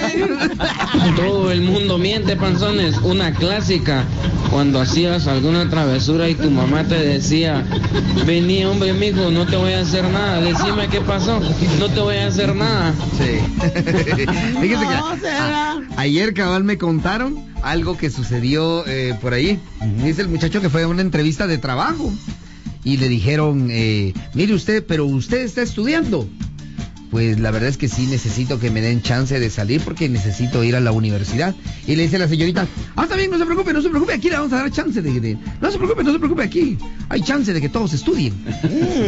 Todo 1.16 1.52
el 1.52 1.62
mundo 1.62 1.98
miente, 1.98 2.36
panzones. 2.36 2.98
Una 3.00 3.34
clásica. 3.34 4.04
Cuando 4.52 4.80
hacías 4.80 5.28
alguna 5.28 5.70
travesura 5.70 6.30
y 6.30 6.36
tu 6.36 6.50
mamá 6.50 6.84
te 6.86 6.96
decía, 6.96 7.66
vení 8.26 8.64
hombre 8.66 8.94
mijo, 8.94 9.30
no 9.30 9.46
te 9.46 9.56
voy 9.58 9.74
a 9.74 9.82
hacer 9.82 10.04
nada. 10.10 10.40
Decime 10.42 10.88
qué 10.90 11.02
pasó. 11.02 11.40
No 11.80 11.90
te 11.90 12.00
voy 12.00 12.16
a 12.16 12.28
hacer 12.28 12.56
nada. 12.56 12.94
Sí. 13.18 13.40
Fíjese 14.62 14.86
que 14.88 15.28
a- 15.28 15.78
ayer 15.98 16.34
cabal 16.34 16.64
me 16.64 16.78
contaron 16.78 17.46
algo 17.62 17.98
que 17.98 18.10
sucedió 18.10 18.86
eh, 18.88 19.16
por 19.22 19.34
ahí. 19.34 19.60
Dice 20.04 20.22
el 20.22 20.30
muchacho 20.30 20.62
que 20.62 20.70
fue 20.70 20.84
a 20.84 20.88
una 20.88 21.02
entrevista 21.02 21.48
de 21.48 21.58
trabajo 21.58 22.14
y 22.84 22.98
le 22.98 23.10
dijeron, 23.10 23.68
eh, 23.70 24.14
mire 24.34 24.54
usted, 24.54 24.86
pero 24.88 25.06
usted 25.06 25.40
está 25.40 25.62
estudiando. 25.62 26.28
Pues 27.12 27.40
la 27.40 27.52
verdad 27.52 27.70
es 27.70 27.78
que 27.78 27.88
sí 27.88 28.06
necesito 28.06 28.60
que 28.60 28.70
me 28.70 28.82
den 28.82 29.02
chance 29.02 29.40
de 29.40 29.50
salir 29.50 29.80
porque 29.82 30.10
necesito 30.10 30.64
ir 30.64 30.76
a 30.76 30.82
la 30.82 30.92
universidad. 30.92 31.56
Y 31.88 31.96
le 31.96 32.04
dice 32.04 32.20
la 32.20 32.28
señorita, 32.28 32.68
ah, 32.98 33.04
está 33.04 33.16
bien, 33.16 33.32
no 33.32 33.38
se 33.38 33.46
preocupe, 33.46 33.72
no 33.72 33.82
se 33.82 33.90
preocupe, 33.90 34.14
aquí 34.14 34.30
le 34.30 34.36
vamos 34.36 34.52
a 34.52 34.58
dar 34.58 34.72
chance 34.72 35.02
de, 35.02 35.20
de- 35.22 35.38
no 35.62 35.72
se 35.72 35.78
preocupe, 35.78 36.04
no 36.04 36.12
se 36.12 36.20
preocupe, 36.20 36.44
aquí 36.44 36.78
hay 37.08 37.22
chance 37.22 37.54
de 37.54 37.62
que 37.62 37.70
todos 37.70 37.94
estudien. 37.94 38.34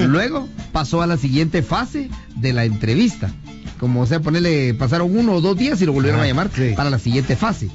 Luego 0.08 0.48
pasó 0.72 1.02
a 1.02 1.08
la 1.08 1.18
siguiente 1.18 1.62
fase 1.64 2.10
de 2.36 2.54
la 2.54 2.66
entrevista. 2.66 3.32
Como 3.80 4.02
o 4.02 4.06
sea, 4.06 4.20
ponerle, 4.22 4.74
pasaron 4.74 5.18
uno 5.18 5.34
o 5.34 5.42
dos 5.42 5.58
días 5.58 5.82
y 5.82 5.86
lo 5.86 5.94
volvieron 5.94 6.20
Ah, 6.20 6.24
a 6.24 6.28
llamar 6.28 6.50
para 6.76 6.90
la 6.90 7.00
siguiente 7.00 7.36
fase. 7.36 7.70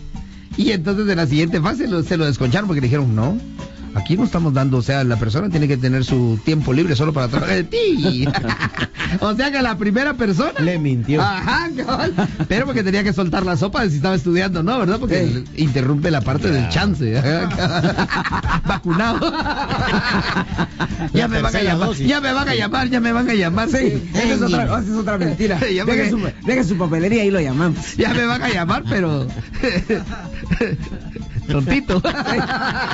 Y 0.56 0.70
entonces 0.70 1.06
de 1.06 1.16
la 1.16 1.26
siguiente 1.26 1.60
fase 1.60 1.86
lo- 1.88 2.02
se 2.02 2.16
lo 2.16 2.26
desconcharon 2.26 2.66
porque 2.66 2.80
le 2.80 2.86
dijeron, 2.86 3.14
no, 3.14 3.38
aquí 3.94 4.16
no 4.16 4.24
estamos 4.24 4.52
dando, 4.52 4.78
o 4.78 4.82
sea, 4.82 5.04
la 5.04 5.16
persona 5.16 5.48
tiene 5.48 5.68
que 5.68 5.76
tener 5.76 6.04
su 6.04 6.38
tiempo 6.44 6.72
libre 6.72 6.96
solo 6.96 7.12
para 7.12 7.28
trabajar 7.28 7.56
de 7.56 7.64
ti. 7.64 8.28
o 9.20 9.34
sea 9.34 9.50
que 9.50 9.62
la 9.62 9.76
primera 9.76 10.14
persona... 10.14 10.52
Le 10.60 10.78
mintió. 10.78 11.22
Ajá, 11.22 11.70
cabal. 11.76 12.14
Pero 12.48 12.66
porque 12.66 12.82
tenía 12.82 13.04
que 13.04 13.12
soltar 13.12 13.44
la 13.44 13.56
sopa 13.56 13.84
de 13.84 13.90
si 13.90 13.96
estaba 13.96 14.14
estudiando, 14.14 14.62
¿no? 14.62 14.78
¿Verdad? 14.78 14.98
Porque 14.98 15.44
interrumpe 15.56 16.10
la 16.10 16.20
parte 16.20 16.50
del 16.50 16.68
chance. 16.68 17.14
Vacunado. 18.66 19.32
ya 21.12 21.28
me 21.28 21.40
van 21.40 21.56
a 21.56 21.62
llamar, 21.62 21.94
ya 21.94 22.20
me 22.20 22.32
van 22.32 22.48
a 22.48 22.54
llamar, 22.54 22.90
ya 22.90 23.00
me 23.00 23.12
van 23.12 23.30
a 23.30 23.34
llamar. 23.34 23.68
Sí, 23.68 24.02
esa 24.14 24.34
es 24.34 24.42
otra, 24.42 24.64
esa 24.64 24.80
es 24.80 24.90
otra 24.90 25.18
mentira. 25.18 25.60
Su, 26.10 26.20
deje 26.44 26.64
su 26.64 26.76
papelería 26.76 27.24
y 27.24 27.30
lo 27.30 27.40
llamamos. 27.40 27.96
Ya 27.96 28.12
me 28.12 28.26
van 28.26 28.42
a 28.42 28.48
llamar, 28.48 28.84
pero... 28.88 29.26
Tontito. 31.48 32.02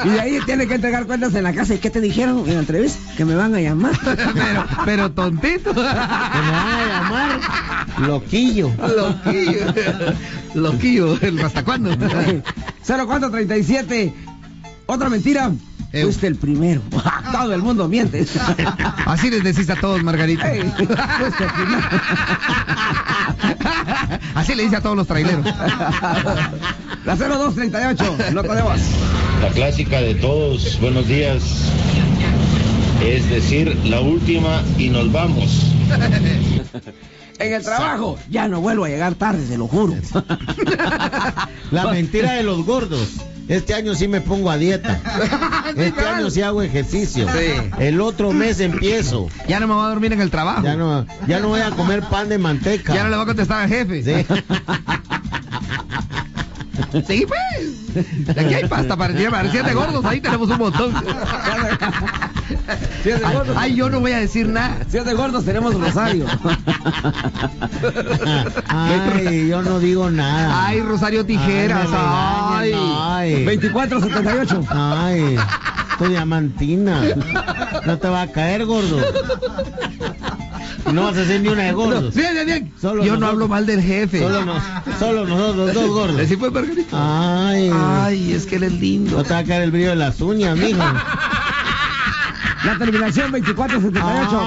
Y 0.04 0.08
de 0.08 0.20
ahí 0.20 0.38
tiene 0.46 0.66
que 0.66 0.74
entregar 0.74 1.06
cuentas 1.06 1.34
en 1.34 1.44
la 1.44 1.52
casa. 1.52 1.74
¿Y 1.74 1.78
qué 1.78 1.90
te 1.90 2.00
dijeron 2.00 2.38
en 2.46 2.54
la 2.54 2.60
entrevista? 2.60 2.98
Que 3.16 3.24
me 3.24 3.34
van 3.34 3.54
a 3.54 3.60
llamar. 3.60 3.92
pero, 4.04 4.66
pero 4.84 5.10
tontito. 5.12 5.74
Que 5.74 5.80
me 5.80 5.84
van 5.84 6.68
a 6.68 6.86
llamar 6.86 7.40
loquillo. 8.00 8.70
Loquillo. 8.78 9.74
Loquillo. 10.54 11.20
¿El 11.20 11.40
¿Hasta 11.40 11.64
cuándo? 11.64 11.90
0437. 12.86 14.12
Otra 14.86 15.08
mentira. 15.08 15.52
Eh. 15.92 16.02
Fuiste 16.02 16.28
el 16.28 16.36
primero. 16.36 16.80
Todo 17.32 17.52
el 17.52 17.62
mundo 17.62 17.88
miente. 17.88 18.26
Así 19.06 19.30
les 19.30 19.42
decís 19.42 19.68
a 19.70 19.76
todos, 19.76 20.02
Margarita. 20.02 20.48
Fuiste 20.48 21.44
el 21.44 21.50
primero. 21.50 21.82
Así 24.34 24.54
le 24.54 24.64
dice 24.64 24.76
a 24.76 24.80
todos 24.80 24.96
los 24.96 25.06
traileros. 25.06 25.44
La 27.04 27.16
0238. 27.16 28.16
Nota 28.32 28.54
de 28.54 28.62
voz. 28.62 28.80
La 29.42 29.48
clásica 29.48 30.00
de 30.00 30.14
todos, 30.14 30.78
buenos 30.80 31.06
días. 31.08 31.42
Es 33.02 33.28
decir, 33.30 33.76
la 33.84 34.00
última 34.00 34.62
y 34.78 34.90
nos 34.90 35.10
vamos. 35.10 35.72
En 37.38 37.54
el 37.54 37.62
trabajo. 37.62 38.18
Ya 38.28 38.48
no 38.48 38.60
vuelvo 38.60 38.84
a 38.84 38.88
llegar 38.88 39.14
tarde, 39.14 39.46
se 39.46 39.56
lo 39.56 39.66
juro. 39.66 39.94
La 41.70 41.86
mentira 41.88 42.34
de 42.34 42.42
los 42.42 42.64
gordos. 42.64 43.16
Este 43.50 43.74
año 43.74 43.96
sí 43.96 44.06
me 44.06 44.20
pongo 44.20 44.48
a 44.48 44.56
dieta. 44.56 45.00
Este 45.76 46.00
año 46.00 46.30
sí 46.30 46.40
hago 46.42 46.62
ejercicio. 46.62 47.26
Sí. 47.28 47.70
El 47.78 48.00
otro 48.00 48.32
mes 48.32 48.60
empiezo. 48.60 49.28
Ya 49.48 49.58
no 49.60 49.66
me 49.66 49.74
voy 49.74 49.84
a 49.84 49.88
dormir 49.88 50.12
en 50.12 50.20
el 50.20 50.30
trabajo. 50.30 50.62
Ya 50.62 50.76
no, 50.76 51.04
ya 51.26 51.40
no 51.40 51.48
voy 51.48 51.60
a 51.60 51.70
comer 51.70 52.02
pan 52.02 52.28
de 52.28 52.38
manteca. 52.38 52.94
Ya 52.94 53.02
no 53.04 53.10
le 53.10 53.16
voy 53.16 53.24
a 53.24 53.26
contestar 53.26 53.62
al 53.62 53.68
jefe. 53.68 54.02
Sí. 54.02 54.26
Sí, 56.92 57.26
pues. 57.26 58.36
Aquí 58.36 58.54
hay 58.54 58.66
pasta 58.68 58.96
para 58.96 59.14
para 59.30 59.50
siete 59.50 59.74
gordos, 59.74 60.04
ahí 60.04 60.20
tenemos 60.20 60.48
un 60.50 60.58
montón. 60.58 60.94
Siete 63.02 63.22
Ay, 63.24 63.34
gordos. 63.34 63.56
ay, 63.58 63.74
yo 63.74 63.90
no 63.90 64.00
voy 64.00 64.12
a 64.12 64.18
decir 64.18 64.48
nada. 64.48 64.78
Siete 64.88 65.14
gordos 65.14 65.44
tenemos 65.44 65.74
Rosario. 65.74 66.26
Ay, 68.68 69.48
yo 69.48 69.62
no 69.62 69.78
digo 69.78 70.10
nada. 70.10 70.66
Ay, 70.66 70.80
Rosario 70.80 71.24
Tijeras. 71.24 71.88
Ay, 71.92 72.72
ay. 72.74 73.44
2478. 73.44 74.64
Ay, 74.70 75.36
tu 75.98 76.06
diamantina. 76.08 77.02
No 77.86 77.98
te 77.98 78.08
va 78.08 78.22
a 78.22 78.26
caer, 78.28 78.66
gordo. 78.66 79.00
Y 80.88 80.92
no 80.92 81.04
vas 81.04 81.16
a 81.16 81.22
hacer 81.22 81.40
ni 81.40 81.48
una 81.48 81.62
de 81.64 81.72
gordos. 81.72 82.14
Bien, 82.14 82.32
bien, 82.34 82.46
bien. 82.46 82.72
Solo 82.80 83.04
Yo 83.04 83.16
no 83.16 83.26
hablo 83.26 83.48
mal 83.48 83.66
del 83.66 83.82
jefe. 83.82 84.20
Solo, 84.20 84.44
nos- 84.44 84.62
solo 84.98 85.26
nosotros 85.26 85.74
dos 85.74 85.88
gordos. 85.88 86.28
¿Sí 86.28 86.36
fue, 86.36 86.50
Margarita? 86.50 87.48
Ay, 87.50 87.70
Ay, 87.72 88.32
es 88.32 88.46
que 88.46 88.56
él 88.56 88.64
es 88.64 88.72
lindo. 88.72 89.16
no 89.16 89.22
te 89.24 89.32
va 89.34 89.38
a 89.40 89.44
caer 89.44 89.62
el 89.62 89.70
brillo 89.70 89.90
de 89.90 89.96
las 89.96 90.20
uñas, 90.20 90.56
mijo. 90.56 90.78
La 92.64 92.76
terminación 92.78 93.32
2478. 93.32 94.40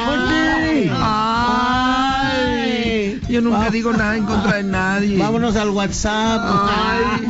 Ay. 0.63 0.91
Ay. 0.95 3.19
Yo 3.29 3.41
nunca 3.41 3.69
digo 3.71 3.91
nada 3.93 4.15
en 4.15 4.25
contra 4.25 4.57
de 4.57 4.63
nadie. 4.63 5.17
Vámonos 5.17 5.55
al 5.55 5.69
WhatsApp. 5.69 6.41
Ay. 6.45 7.27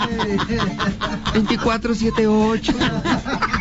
2478. 1.33 2.73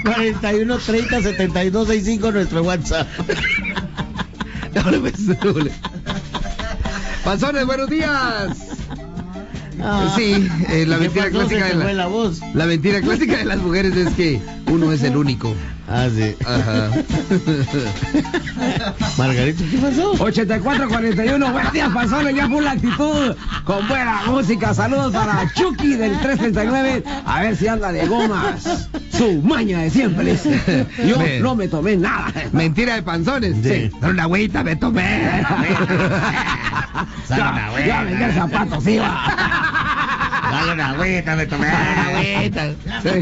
41 0.05 0.79
30 0.79 1.23
72 1.23 1.87
65 1.87 2.33
nuestro 2.33 2.63
WhatsApp. 2.63 3.07
Panzones, 7.25 7.67
buenos 7.67 7.89
días. 7.89 8.57
Ah. 9.81 10.13
Sí, 10.17 10.49
eh, 10.69 10.85
la 10.87 10.97
¿Qué 10.97 11.03
mentira 11.03 11.31
clásica 11.31 11.67
de 11.67 11.95
la 11.95 12.07
voz. 12.07 12.41
la 12.55 12.67
mentira 12.67 13.01
clásica 13.01 13.37
de 13.39 13.45
las 13.45 13.59
mujeres 13.59 13.97
es 13.97 14.15
que 14.15 14.41
uno 14.67 14.93
es 14.93 15.03
el 15.03 15.17
único. 15.17 15.55
Ah, 15.95 16.09
sí. 16.15 16.35
Ajá. 16.47 16.89
Margarito, 19.19 19.63
¿qué 19.71 19.77
pasó? 19.77 20.13
8441. 20.13 21.53
Buenos 21.53 21.73
días, 21.73 21.91
pasones. 21.93 22.35
Ya 22.35 22.49
full 22.49 22.67
actitud. 22.67 23.37
Con 23.65 23.87
buena 23.89 24.23
música. 24.27 24.73
Saludos 24.73 25.13
para 25.13 25.53
Chucky 25.53 25.95
del 25.97 26.19
339. 26.21 27.05
A 27.27 27.43
ver 27.43 27.57
si 27.57 27.69
anda 27.69 27.93
de 27.93 28.07
gomas. 28.07 28.89
Su 29.11 29.43
maña 29.43 29.81
de 29.81 29.91
siempre. 29.91 30.35
Yo 31.07 31.19
Me- 31.19 31.41
no 31.41 31.55
me 31.55 31.69
tomé 31.69 31.99
nada. 31.99 32.33
Mentira 32.53 32.95
de 32.95 33.03
panzones. 33.03 33.55
Sí. 33.63 33.91
Pero 34.01 34.13
una 34.13 34.23
agüita 34.23 34.65
me 34.65 34.77
tomé. 34.77 35.31
Ya, 37.29 37.71
ya 37.87 38.01
a 38.01 38.05
vender 38.05 38.35
zapatos, 38.35 38.87
iba. 38.87 39.25
Dale 40.53 40.73
una 40.73 40.91
agüita, 40.91 41.37
me 41.37 41.47
tomé 41.47 41.67
una 41.69 42.09
agüita. 42.37 42.71
Sí. 43.03 43.21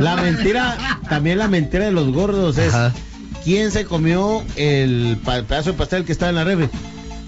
La 0.00 0.16
mentira, 0.16 0.76
también 1.08 1.38
la 1.38 1.48
mentira 1.48 1.84
de 1.84 1.92
los 1.92 2.12
gordos 2.12 2.56
es 2.58 2.72
Ajá. 2.74 2.92
¿quién 3.44 3.70
se 3.70 3.84
comió 3.84 4.42
el 4.56 5.18
pedazo 5.24 5.72
de 5.72 5.78
pastel 5.78 6.04
que 6.04 6.12
estaba 6.12 6.30
en 6.30 6.36
la 6.36 6.44
refri? 6.44 6.68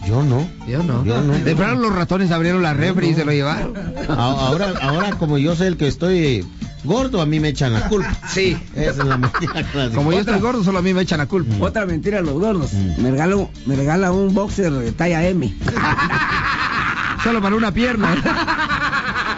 Yo 0.06 0.22
no. 0.22 0.48
Yo 0.66 0.82
no. 0.82 1.04
Yo 1.04 1.20
no. 1.22 1.32
De 1.34 1.54
pronto 1.54 1.76
los 1.80 1.94
ratones 1.94 2.30
abrieron 2.32 2.62
la 2.62 2.74
refri 2.74 3.08
y 3.10 3.14
se 3.14 3.24
lo 3.24 3.32
llevaron. 3.32 3.74
A- 4.08 4.14
Ahora, 4.14 4.72
ahora 4.80 5.10
como 5.12 5.38
yo 5.38 5.54
soy 5.54 5.68
el 5.68 5.76
que 5.76 5.86
estoy 5.86 6.44
gordo, 6.84 7.20
a 7.22 7.26
mí 7.26 7.38
me 7.38 7.48
echan 7.48 7.72
la 7.72 7.88
culpa. 7.88 8.12
Sí. 8.28 8.56
Esa 8.74 8.90
es 8.90 8.96
la 9.04 9.16
mentira 9.16 9.62
clásica. 9.62 9.94
Como 9.94 10.12
yo 10.12 10.18
estoy 10.20 10.40
gordo, 10.40 10.64
solo 10.64 10.80
a 10.80 10.82
mí 10.82 10.92
me 10.92 11.02
echan 11.02 11.18
la 11.18 11.26
culpa. 11.26 11.54
Otra 11.60 11.86
mentira 11.86 12.16
de 12.18 12.24
los 12.24 12.34
gordos. 12.34 12.72
Me 12.72 13.10
regala, 13.12 13.36
un- 13.36 13.48
me 13.66 13.76
regala 13.76 14.10
un 14.10 14.34
boxer 14.34 14.72
de 14.72 14.90
talla 14.92 15.22
M. 15.28 15.54
Solo 17.22 17.40
para 17.40 17.54
una 17.54 17.72
pierna. 17.72 18.16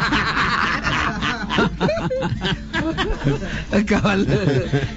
Cabal. 3.86 4.26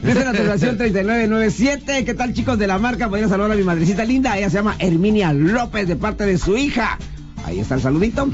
Dice 0.04 0.26
la 0.26 0.32
terminación 0.32 0.78
3997. 0.78 2.06
¿Qué 2.06 2.14
tal, 2.14 2.34
chicos 2.34 2.58
de 2.60 2.68
la 2.68 2.78
marca? 2.80 3.10
Podrían 3.10 3.30
saludar 3.30 3.52
a 3.52 3.56
mi 3.56 3.64
madrecita 3.64 4.04
linda. 4.06 4.38
Ella 4.38 4.50
se 4.50 4.58
llama 4.58 4.76
Herminia 4.80 5.34
López 5.34 5.88
de 5.88 5.96
parte 5.96 6.26
de 6.26 6.38
su 6.38 6.58
hija. 6.58 6.98
Ahí 7.46 7.60
está 7.60 7.76
el 7.76 7.82
saludito. 7.82 8.30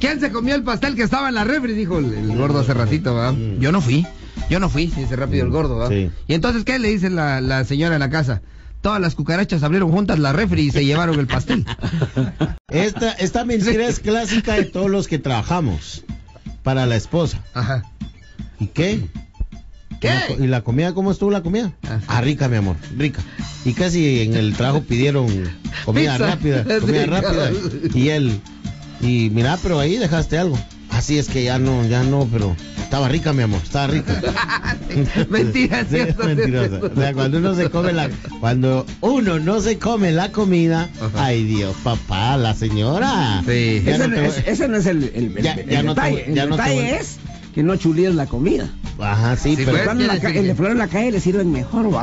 ¿Quién 0.00 0.20
se 0.20 0.30
comió 0.30 0.54
el 0.54 0.62
pastel 0.62 0.94
que 0.96 1.02
estaba 1.02 1.28
en 1.28 1.34
la 1.34 1.44
refri? 1.44 1.72
Dijo 1.72 1.98
el, 1.98 2.12
el 2.12 2.36
gordo 2.36 2.60
hace 2.60 2.74
ratito, 2.74 3.14
¿va? 3.14 3.34
Yo 3.58 3.72
no 3.72 3.80
fui. 3.80 4.06
Yo 4.50 4.60
no 4.60 4.68
fui, 4.68 4.86
dice 4.86 5.16
rápido 5.16 5.44
el 5.44 5.50
gordo, 5.50 5.76
¿va? 5.76 5.88
Sí. 5.88 6.10
Y 6.26 6.34
entonces, 6.34 6.64
¿qué 6.64 6.78
le 6.78 6.88
dice 6.88 7.08
la, 7.08 7.40
la 7.40 7.64
señora 7.64 7.94
en 7.96 8.00
la 8.00 8.10
casa? 8.10 8.42
Todas 8.82 9.00
las 9.00 9.14
cucarachas 9.14 9.62
abrieron 9.62 9.90
juntas 9.90 10.18
la 10.18 10.34
refri 10.34 10.62
y 10.62 10.70
se 10.70 10.84
llevaron 10.84 11.18
el 11.18 11.26
pastel. 11.26 11.64
Esta, 12.68 13.12
esta 13.12 13.46
mentira 13.46 13.86
es 13.86 14.00
clásica 14.00 14.54
de 14.54 14.64
todos 14.64 14.90
los 14.90 15.08
que 15.08 15.18
trabajamos 15.18 16.04
para 16.64 16.86
la 16.86 16.96
esposa. 16.96 17.38
Ajá. 17.54 17.84
¿Y 18.58 18.66
qué? 18.66 19.06
¿Qué? 20.00 20.08
¿Y 20.08 20.12
la 20.12 20.26
co- 20.26 20.44
¿Y 20.44 20.46
la 20.48 20.60
comida 20.62 20.92
cómo 20.94 21.12
estuvo 21.12 21.30
la 21.30 21.42
comida? 21.42 21.72
Ah. 21.88 22.00
Ah, 22.08 22.20
rica, 22.20 22.48
mi 22.48 22.56
amor, 22.56 22.76
rica. 22.96 23.22
Y 23.64 23.74
casi 23.74 24.22
en 24.22 24.34
el 24.34 24.54
trabajo 24.54 24.82
pidieron 24.82 25.26
comida 25.84 26.12
Pizza. 26.14 26.26
rápida, 26.26 26.64
comida 26.80 27.06
rápida. 27.20 27.50
Y 27.94 28.08
él, 28.08 28.40
Y 29.00 29.30
mira, 29.30 29.58
pero 29.62 29.78
ahí 29.78 29.96
dejaste 29.96 30.36
algo. 30.38 30.58
Así 30.94 31.18
es 31.18 31.28
que 31.28 31.44
ya 31.44 31.58
no, 31.58 31.84
ya 31.86 32.02
no, 32.02 32.28
pero 32.32 32.54
estaba 32.78 33.08
rica, 33.08 33.32
mi 33.32 33.42
amor, 33.42 33.60
estaba 33.62 33.88
rica. 33.88 34.20
Mentira, 35.28 35.80
Sí, 35.82 35.96
¿cierto? 35.96 36.24
mentirosa. 36.24 36.80
O 36.86 36.94
sea, 37.00 37.12
cuando 37.12 37.38
uno 37.38 37.54
se 37.54 37.68
come 37.70 37.92
la, 37.92 38.08
cuando 38.40 38.86
uno 39.00 39.38
no 39.40 39.60
se 39.60 39.78
come 39.78 40.12
la 40.12 40.30
comida, 40.30 40.88
ay 41.16 41.44
Dios, 41.44 41.74
papá, 41.82 42.36
la 42.36 42.54
señora. 42.54 43.42
Sí. 43.46 43.82
Ese 43.84 43.98
no 43.98 44.08
no, 44.08 44.14
te 44.14 44.26
es, 44.26 44.42
ese 44.46 44.68
no 44.68 44.76
es 44.76 44.86
el, 44.86 45.04
el- 45.14 45.36
el- 45.36 45.42
Ya- 45.42 45.54
el 45.54 45.68
ya 45.68 45.82
no 45.82 45.94
te 45.94 46.00
detalle. 46.02 46.24
voy- 46.26 46.34
ya 46.34 46.42
el 46.44 46.48
no 46.50 46.56
detalle 46.56 46.96
es 46.96 47.16
que 47.54 47.62
no 47.62 47.76
chulíes 47.76 48.14
la 48.14 48.26
comida. 48.26 48.68
Ajá, 49.00 49.36
sí, 49.36 49.56
Sí, 49.56 49.62
pero, 49.64 49.72
pues. 49.84 49.88
En 50.00 50.06
la 50.06 50.18
ca- 50.20 50.28
el 50.28 50.34
de 50.34 50.42
que- 50.44 50.54
flor 50.54 50.70
en 50.70 50.78
la 50.78 50.86
calle 50.88 51.10
le 51.12 51.20
sirven 51.20 51.50
mejor, 51.50 51.92
va. 51.92 52.02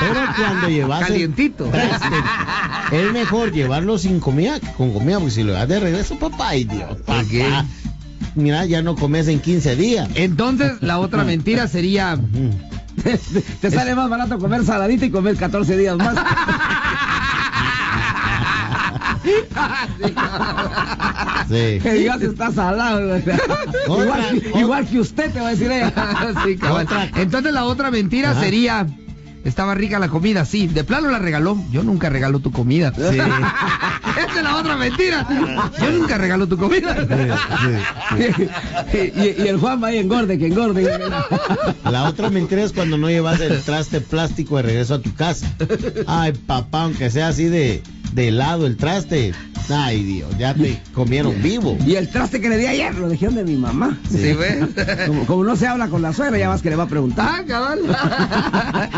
pero 0.00 0.20
cuando 0.36 0.68
llevas 0.68 1.06
Calientito. 1.06 1.70
es 2.90 3.12
mejor 3.12 3.52
llevarlo 3.52 3.98
sin 3.98 4.18
comida 4.18 4.58
que 4.58 4.72
con 4.72 4.92
comida, 4.92 5.18
porque 5.18 5.30
si 5.34 5.42
lo 5.44 5.52
das 5.52 5.68
de 5.68 5.78
regreso, 5.78 6.16
papá, 6.18 6.48
ay 6.50 6.64
Dios, 6.64 6.96
papá. 7.06 7.24
qué? 7.30 7.46
Mira, 8.34 8.64
ya 8.66 8.82
no 8.82 8.94
comes 8.96 9.28
en 9.28 9.40
15 9.40 9.76
días. 9.76 10.08
Entonces, 10.14 10.72
la 10.80 10.98
otra 10.98 11.24
mentira 11.24 11.66
sería. 11.68 12.18
Te 13.60 13.70
sale 13.70 13.94
más 13.94 14.08
barato 14.10 14.38
comer 14.38 14.64
saladita 14.64 15.06
y 15.06 15.10
comer 15.10 15.36
14 15.36 15.76
días 15.76 15.96
más. 15.96 16.16
Sí. 21.48 21.78
Que 21.82 21.92
digas 21.94 22.20
está 22.22 22.52
salado. 22.52 23.16
igual, 23.86 24.40
que- 24.42 24.58
igual 24.58 24.86
que 24.86 25.00
usted 25.00 25.30
te 25.32 25.40
va 25.40 25.48
a 25.48 25.50
decir 25.50 25.70
ella. 25.70 25.92
Sí. 26.44 26.58
Otra- 26.68 27.08
Entonces, 27.16 27.52
la 27.52 27.64
otra 27.64 27.90
mentira 27.90 28.32
Ajá. 28.32 28.40
sería. 28.40 28.86
Estaba 29.44 29.74
rica 29.74 29.98
la 29.98 30.08
comida, 30.08 30.44
sí. 30.44 30.66
De 30.66 30.84
plano 30.84 31.10
la 31.10 31.18
regaló. 31.18 31.56
Yo 31.70 31.82
nunca 31.82 32.10
regalo 32.10 32.40
tu 32.40 32.52
comida. 32.52 32.92
Sí. 32.94 33.18
La 34.42 34.56
otra 34.56 34.76
mentira. 34.76 35.26
Yo 35.80 35.90
nunca 35.90 36.18
regalo 36.18 36.46
tu 36.46 36.56
comida. 36.56 36.96
y, 38.92 38.96
y- 38.96 39.34
y 39.44 39.48
el 39.48 39.58
Juan 39.58 39.82
va 39.82 39.88
ahí 39.88 39.98
engorde, 39.98 40.38
que 40.38 40.46
engorde. 40.46 40.88
La 41.90 42.04
otra 42.08 42.30
mentira 42.30 42.62
es 42.62 42.72
cuando 42.72 42.96
no 42.98 43.08
llevas 43.08 43.40
el 43.40 43.60
traste 43.62 44.00
plástico 44.00 44.56
de 44.56 44.62
regreso 44.62 44.94
a 44.94 44.98
tu 45.02 45.14
casa. 45.14 45.46
Ay, 46.06 46.32
papá, 46.32 46.82
aunque 46.82 47.10
sea 47.10 47.28
así 47.28 47.44
de, 47.44 47.82
de 48.12 48.28
helado 48.28 48.66
el 48.66 48.76
traste. 48.76 49.32
Ay, 49.70 50.02
Dios, 50.02 50.30
ya 50.38 50.54
te 50.54 50.80
comieron 50.94 51.42
vivo. 51.42 51.76
Y 51.86 51.96
el 51.96 52.08
traste 52.08 52.40
que 52.40 52.48
le 52.48 52.56
di 52.56 52.64
ayer 52.66 52.94
lo 52.94 53.08
dijeron 53.10 53.34
de 53.34 53.44
mi 53.44 53.56
mamá. 53.56 53.98
Sí, 54.10 54.32
¿ves? 54.32 54.64
Como, 55.06 55.26
como 55.26 55.44
no 55.44 55.56
se 55.56 55.66
habla 55.66 55.88
con 55.88 56.00
la 56.00 56.14
suegra, 56.14 56.38
ya 56.38 56.48
más 56.48 56.62
que 56.62 56.70
le 56.70 56.76
va 56.76 56.84
a 56.84 56.88
preguntar. 56.88 57.28
Ah, 57.30 57.42
cabal. 57.46 57.80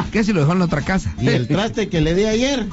¿Qué 0.12 0.22
si 0.22 0.32
lo 0.32 0.40
dejó 0.40 0.52
en 0.52 0.60
la 0.60 0.66
otra 0.66 0.82
casa? 0.82 1.12
Y 1.20 1.26
el 1.28 1.48
traste 1.48 1.88
que 1.88 2.00
le 2.00 2.14
di 2.14 2.24
ayer. 2.24 2.66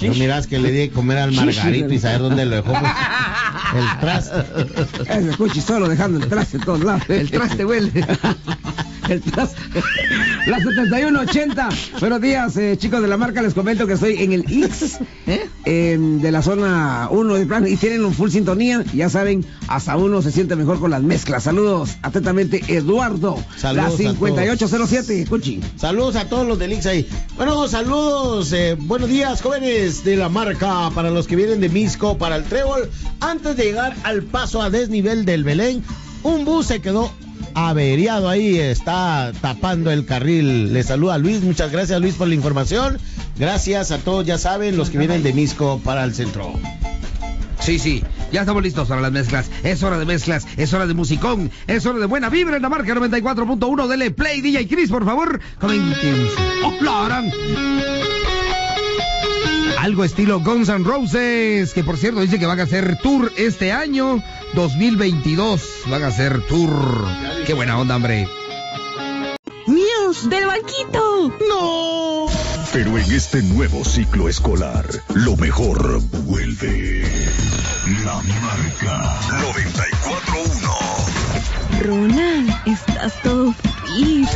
No 0.00 0.14
miras 0.14 0.46
que 0.46 0.58
le 0.58 0.70
di 0.70 0.78
de 0.78 0.90
comer 0.90 1.18
al 1.18 1.32
margarito 1.32 1.92
y 1.92 1.98
saber 1.98 2.20
dónde 2.20 2.44
lo 2.44 2.56
dejó. 2.56 2.72
pues, 2.72 2.92
el 3.74 4.00
traste. 4.00 5.12
Ese 5.18 5.30
escuche 5.30 5.60
solo 5.60 5.88
dejando 5.88 6.18
el 6.18 6.28
traste 6.28 6.56
en 6.56 6.64
todos 6.64 6.80
lados. 6.82 7.02
El 7.08 7.30
traste 7.30 7.64
huele. 7.64 7.90
La 10.46 10.58
7180. 10.58 11.68
Buenos 12.00 12.20
días, 12.20 12.56
eh, 12.56 12.76
chicos 12.78 13.02
de 13.02 13.08
la 13.08 13.16
marca. 13.16 13.42
Les 13.42 13.54
comento 13.54 13.86
que 13.86 13.94
estoy 13.94 14.22
en 14.22 14.32
el 14.32 14.40
X 14.42 14.98
¿Eh? 15.26 15.98
de 15.98 16.32
la 16.32 16.42
zona 16.42 17.08
1 17.10 17.34
de 17.34 17.46
plan 17.46 17.66
y 17.66 17.76
tienen 17.76 18.04
un 18.04 18.14
full 18.14 18.30
sintonía. 18.30 18.84
Ya 18.94 19.08
saben, 19.08 19.44
hasta 19.68 19.96
uno 19.96 20.22
se 20.22 20.30
siente 20.30 20.56
mejor 20.56 20.78
con 20.78 20.90
las 20.90 21.02
mezclas. 21.02 21.42
Saludos 21.42 21.96
atentamente, 22.02 22.62
Eduardo. 22.68 23.42
Saludos 23.56 24.00
la 24.00 24.10
a 24.10 24.12
5807. 24.12 25.22
Escuchi. 25.22 25.60
Saludos 25.76 26.16
a 26.16 26.28
todos 26.28 26.46
los 26.46 26.58
del 26.58 26.72
Ix 26.72 26.86
ahí. 26.86 27.08
Bueno, 27.36 27.66
saludos, 27.68 28.52
eh, 28.52 28.76
buenos 28.78 29.08
días, 29.08 29.42
jóvenes 29.42 30.04
de 30.04 30.16
la 30.16 30.28
marca, 30.28 30.90
para 30.94 31.10
los 31.10 31.26
que 31.26 31.36
vienen 31.36 31.60
de 31.60 31.68
Misco, 31.68 32.18
para 32.18 32.36
el 32.36 32.44
Trébol. 32.44 32.88
Antes 33.20 33.56
de 33.56 33.64
llegar 33.64 33.96
al 34.04 34.22
paso 34.22 34.62
a 34.62 34.70
desnivel 34.70 35.24
del 35.24 35.44
Belén, 35.44 35.82
un 36.22 36.44
bus 36.44 36.66
se 36.66 36.80
quedó 36.80 37.10
averiado 37.54 38.28
ahí, 38.28 38.58
está 38.58 39.32
tapando 39.40 39.90
el 39.90 40.04
carril. 40.04 40.72
Le 40.72 40.82
saluda 40.82 41.18
Luis, 41.18 41.42
muchas 41.42 41.72
gracias 41.72 42.00
Luis 42.00 42.14
por 42.14 42.28
la 42.28 42.34
información. 42.34 42.98
Gracias 43.38 43.90
a 43.90 43.98
todos, 43.98 44.26
ya 44.26 44.38
saben, 44.38 44.76
los 44.76 44.90
que 44.90 44.98
vienen 44.98 45.22
de 45.22 45.32
Misco 45.32 45.80
para 45.84 46.04
el 46.04 46.14
centro. 46.14 46.52
Sí, 47.60 47.78
sí, 47.78 48.02
ya 48.32 48.40
estamos 48.40 48.62
listos 48.62 48.88
para 48.88 49.00
las 49.00 49.12
mezclas. 49.12 49.48
Es 49.62 49.82
hora 49.82 49.98
de 49.98 50.04
mezclas, 50.04 50.46
es 50.56 50.72
hora 50.72 50.86
de 50.86 50.94
musicón, 50.94 51.50
es 51.68 51.86
hora 51.86 52.00
de 52.00 52.06
buena 52.06 52.28
vibra 52.28 52.56
en 52.56 52.62
la 52.62 52.68
marca 52.68 52.92
94.1. 52.94 53.86
Dele 53.86 54.10
play, 54.10 54.40
DJ 54.40 54.66
Chris, 54.66 54.90
por 54.90 55.04
favor. 55.04 55.40
Comenten. 55.60 56.28
¡Oh! 56.64 56.72
Algo 59.78 60.04
estilo 60.04 60.40
Guns 60.40 60.68
N' 60.68 60.84
Roses, 60.84 61.72
que 61.72 61.82
por 61.82 61.96
cierto 61.96 62.20
dice 62.20 62.38
que 62.38 62.46
van 62.46 62.60
a 62.60 62.64
hacer 62.64 62.98
tour 63.02 63.32
este 63.36 63.72
año 63.72 64.22
2022. 64.54 65.62
Van 65.86 66.02
a 66.02 66.08
hacer 66.08 66.44
tour. 66.46 67.06
Qué 67.46 67.54
buena 67.54 67.78
onda, 67.78 67.96
hombre. 67.96 68.28
¡Míos! 69.66 70.28
¡Del 70.28 70.46
banquito! 70.46 71.32
¡No! 71.48 72.26
Pero 72.72 72.98
en 72.98 73.10
este 73.12 73.42
nuevo 73.42 73.84
ciclo 73.84 74.28
escolar, 74.28 74.84
lo 75.14 75.36
mejor 75.36 76.00
vuelve. 76.24 77.02
La 78.04 78.14
marca 78.14 79.20
94.1. 79.42 81.82
Ronald, 81.82 82.52
estás 82.66 83.20
todo 83.22 83.52
fit. 83.52 84.28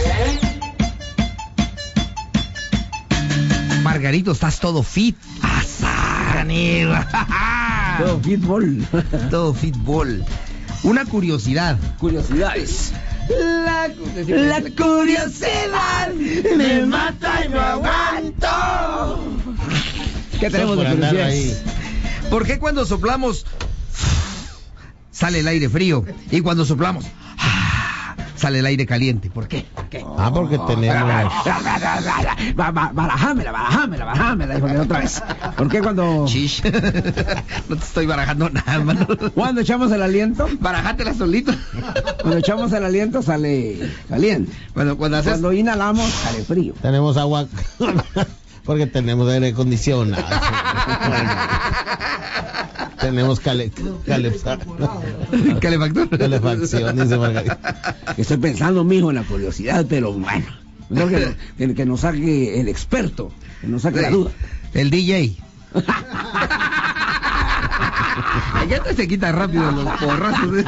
Margarito, 3.83 4.33
estás 4.33 4.59
todo 4.59 4.83
fit. 4.83 5.17
¡Asa, 5.43 6.45
Todo 7.99 8.21
fútbol. 8.21 8.87
Todo 9.31 9.55
fitball. 9.55 10.25
Una 10.83 11.05
curiosidad. 11.05 11.79
Curiosidades. 11.99 12.93
La, 13.29 13.89
La 14.27 14.61
curiosidad 14.61 16.13
me 16.57 16.87
mata 16.87 17.45
y 17.45 17.49
no 17.49 17.61
aguanto. 17.61 19.25
¿Qué 20.39 20.51
tenemos 20.51 20.77
de 20.79 20.85
curiosidades? 20.85 21.63
ahí. 21.65 22.31
¿Por 22.31 22.47
qué 22.47 22.59
cuando 22.59 22.85
soplamos 22.87 23.47
sale 25.11 25.41
el 25.41 25.49
aire 25.49 25.69
frío 25.69 26.05
y 26.31 26.41
cuando 26.41 26.65
soplamos 26.65 27.05
sale 28.37 28.59
el 28.61 28.67
aire 28.67 28.87
caliente? 28.87 29.31
¿Por 29.31 29.49
qué? 29.49 29.67
¿Por 29.75 29.89
qué? 29.89 30.05
Ah, 30.17 30.31
porque 30.33 30.59
tenemos... 30.59 31.33
Ba- 32.55 32.71
ba- 32.71 32.91
Barajámela, 32.93 33.53
barajámela, 33.53 34.05
barajámela, 34.05 34.55
dijo 34.55 34.67
otra 34.83 35.01
vez. 35.01 35.23
¿Por 35.57 35.69
qué 35.69 35.81
cuando, 35.81 36.25
Chish. 36.27 36.63
no 37.69 37.77
te 37.77 37.85
estoy 37.85 38.07
barajando 38.07 38.49
nada, 38.51 38.79
mano. 38.81 39.07
cuando 39.35 39.61
echamos 39.61 39.91
el 39.93 40.03
aliento? 40.03 40.49
Barajátela 40.61 41.15
solito. 41.15 41.53
Cuando 42.21 42.39
echamos 42.39 42.73
el 42.73 42.85
aliento 42.85 43.23
sale 43.23 43.91
caliente. 44.09 44.53
Cuando, 44.75 44.97
cuando 44.97 45.17
haces... 45.19 45.33
Cuando 45.33 45.53
inhalamos 45.53 46.09
sale 46.09 46.43
frío. 46.45 46.75
Tenemos 46.81 47.17
agua 47.17 47.47
porque 48.65 48.87
tenemos 48.87 49.29
aire 49.31 49.49
acondicionado. 49.49 50.25
tenemos 53.07 53.41
cale, 53.41 53.71
calefacción. 54.05 55.61
Calefactor. 55.61 56.09
calefacción, 56.19 56.97
dice 56.97 57.17
Margarita. 57.17 58.05
Estoy 58.17 58.37
pensando, 58.39 58.83
mijo, 58.85 59.11
en 59.11 59.17
la 59.17 59.23
curiosidad, 59.23 59.87
pero 59.89 60.13
bueno. 60.13 60.47
Que, 61.59 61.75
que 61.75 61.87
nos 61.87 62.01
saque 62.01 62.61
el 62.61 62.69
experto, 62.69 63.31
que 63.61 63.67
nos 63.67 63.83
saque 63.83 64.03
la 64.03 64.11
duda. 64.11 64.31
El 64.75 64.91
DJ. 64.91 65.37
Ya 68.69 68.83
te 68.83 68.95
se 68.95 69.09
quita 69.09 69.33
rápido 69.33 69.71
los 69.71 69.89
porrazos. 70.01 70.51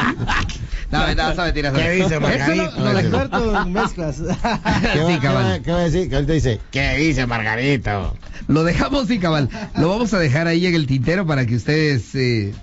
No, 0.90 1.14
no, 1.14 1.34
sabe 1.34 1.52
tirar. 1.52 1.74
¿Qué 1.74 1.90
dice 1.90 2.18
Margarito? 2.18 2.62
Eso 2.64 2.78
no- 2.78 2.84
no 2.84 3.52
le- 3.54 3.58
en 3.66 3.72
mezclas. 3.74 4.16
¿Qué, 4.94 5.04
Sí, 5.06 5.18
cabal. 5.20 5.44
va, 5.44 5.58
¿Qué 5.62 5.70
va 5.70 5.78
a 5.80 5.82
decir? 5.90 6.14
Ahorita 6.14 6.32
dice, 6.32 6.60
¿qué 6.70 6.96
dice 6.96 7.26
Margarito? 7.26 8.16
Lo 8.46 8.64
dejamos 8.64 9.06
sí, 9.06 9.18
cabal. 9.18 9.50
Lo 9.76 9.90
vamos 9.90 10.14
a 10.14 10.18
dejar 10.18 10.46
ahí 10.46 10.64
en 10.64 10.74
el 10.74 10.86
tintero 10.86 11.26
para 11.26 11.44
que 11.44 11.56
ustedes 11.56 12.14
eh, 12.14 12.54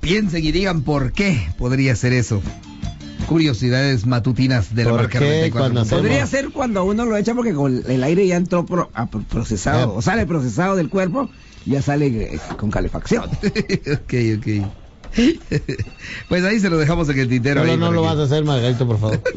piensen 0.00 0.44
y 0.44 0.50
digan 0.50 0.82
por 0.82 1.12
qué 1.12 1.48
podría 1.58 1.94
ser 1.94 2.12
eso. 2.12 2.42
Curiosidades 3.28 4.04
matutinas 4.06 4.74
de 4.74 4.84
la 4.84 4.90
¿Por 4.90 5.00
marca 5.02 5.18
qué 5.20 5.24
94. 5.24 5.60
cuando 5.60 5.80
hacemos- 5.82 6.02
Podría 6.02 6.26
ser 6.26 6.50
cuando 6.50 6.84
uno 6.84 7.04
lo 7.04 7.16
echa 7.16 7.34
porque 7.34 7.54
con 7.54 7.82
el 7.88 8.02
aire 8.02 8.26
ya 8.26 8.34
entró 8.36 8.66
pro- 8.66 8.90
a- 8.94 9.06
procesado, 9.06 9.94
o 9.94 10.02
sale 10.02 10.26
procesado 10.26 10.74
del 10.76 10.88
cuerpo, 10.88 11.28
ya 11.66 11.82
sale 11.82 12.06
eh, 12.06 12.40
con 12.56 12.70
calefacción. 12.70 13.24
ok, 13.30 14.14
ok. 14.38 14.46
Pues 16.28 16.44
ahí 16.44 16.60
se 16.60 16.68
lo 16.68 16.76
dejamos 16.76 17.08
en 17.08 17.18
el 17.18 17.28
tintero. 17.28 17.62
Ahí 17.62 17.76
no 17.78 17.90
lo 17.90 18.02
que- 18.02 18.08
vas 18.08 18.18
a 18.18 18.22
hacer, 18.24 18.44
Margarito, 18.44 18.86
por 18.86 19.00
favor. 19.00 19.22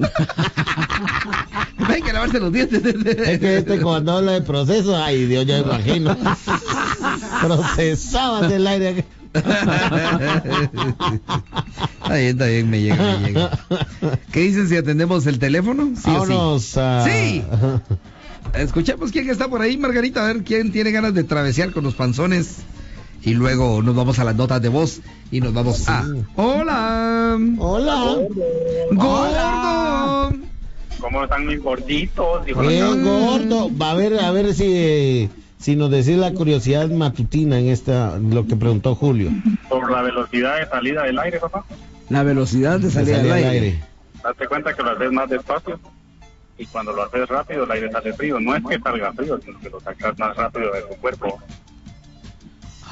Hay 1.87 2.01
que 2.01 2.11
lavarse 2.13 2.39
los 2.39 2.51
dientes. 2.51 2.83
Es 2.83 3.39
que 3.39 3.57
este 3.59 3.79
cuando 3.79 4.17
habla 4.17 4.33
de 4.33 4.41
proceso, 4.41 4.95
ay 4.97 5.25
Dios, 5.25 5.45
ya 5.45 5.57
me 5.57 5.61
imagino. 5.63 6.17
Procesabas 7.41 8.51
el 8.51 8.67
aire. 8.67 9.05
Está 12.03 12.15
bien, 12.15 12.27
está 12.29 12.45
bien, 12.47 12.69
me 12.69 12.81
llega, 12.81 13.17
me 13.19 13.27
llega. 13.27 13.59
¿Qué 14.31 14.39
dicen 14.41 14.67
si 14.69 14.77
atendemos 14.77 15.25
el 15.27 15.39
teléfono? 15.39 15.91
Sí 15.95 16.09
o 16.09 16.25
sí. 16.25 16.33
Vámonos 16.33 16.77
a... 16.77 17.05
Sí. 17.07 17.43
Escuchemos 18.53 19.11
quién 19.11 19.29
está 19.29 19.47
por 19.47 19.61
ahí, 19.61 19.77
Margarita, 19.77 20.23
a 20.23 20.33
ver 20.33 20.43
quién 20.43 20.71
tiene 20.71 20.91
ganas 20.91 21.13
de 21.13 21.23
travesear 21.23 21.71
con 21.71 21.83
los 21.83 21.95
panzones 21.95 22.57
y 23.21 23.33
luego 23.33 23.81
nos 23.81 23.95
vamos 23.95 24.19
a 24.19 24.23
las 24.23 24.35
notas 24.35 24.61
de 24.61 24.69
voz 24.69 25.01
y 25.31 25.41
nos 25.41 25.53
vamos 25.53 25.87
a... 25.87 26.05
¡Hola! 26.35 27.37
¡Hola! 27.57 28.17
¡Gordo! 28.91 30.37
¿Cómo 30.99 31.23
están 31.23 31.45
mis 31.45 31.61
gorditos? 31.61 32.45
Bien, 32.45 33.03
gordo. 33.03 33.69
Va 33.77 33.91
a 33.91 33.95
ver, 33.95 34.19
a 34.19 34.31
ver 34.31 34.53
si, 34.53 35.29
si 35.57 35.75
nos 35.75 35.91
decís 35.91 36.17
la 36.17 36.33
curiosidad 36.33 36.89
matutina 36.89 37.59
en 37.59 37.69
esta, 37.69 38.17
lo 38.17 38.45
que 38.47 38.55
preguntó 38.55 38.95
Julio. 38.95 39.31
Por 39.69 39.91
la 39.91 40.01
velocidad 40.01 40.59
de 40.59 40.67
salida 40.67 41.03
del 41.03 41.19
aire, 41.19 41.39
papá. 41.39 41.63
La 42.09 42.23
velocidad 42.23 42.79
de 42.79 42.87
De 42.87 42.91
salida 42.91 43.17
del 43.19 43.29
salida 43.29 43.49
aire. 43.49 43.83
Date 44.23 44.47
cuenta 44.47 44.73
que 44.73 44.83
lo 44.83 44.91
haces 44.91 45.11
más 45.11 45.29
despacio 45.29 45.79
y 46.59 46.65
cuando 46.67 46.93
lo 46.93 47.03
haces 47.03 47.27
rápido 47.27 47.63
el 47.63 47.71
aire 47.71 47.91
sale 47.91 48.13
frío. 48.13 48.39
No 48.39 48.55
es 48.55 48.63
que 48.63 48.79
salga 48.79 49.11
frío, 49.13 49.39
sino 49.43 49.59
que 49.59 49.69
lo 49.69 49.79
sacas 49.79 50.17
más 50.19 50.35
rápido 50.35 50.71
de 50.73 50.81
tu 50.81 50.95
cuerpo. 51.01 51.39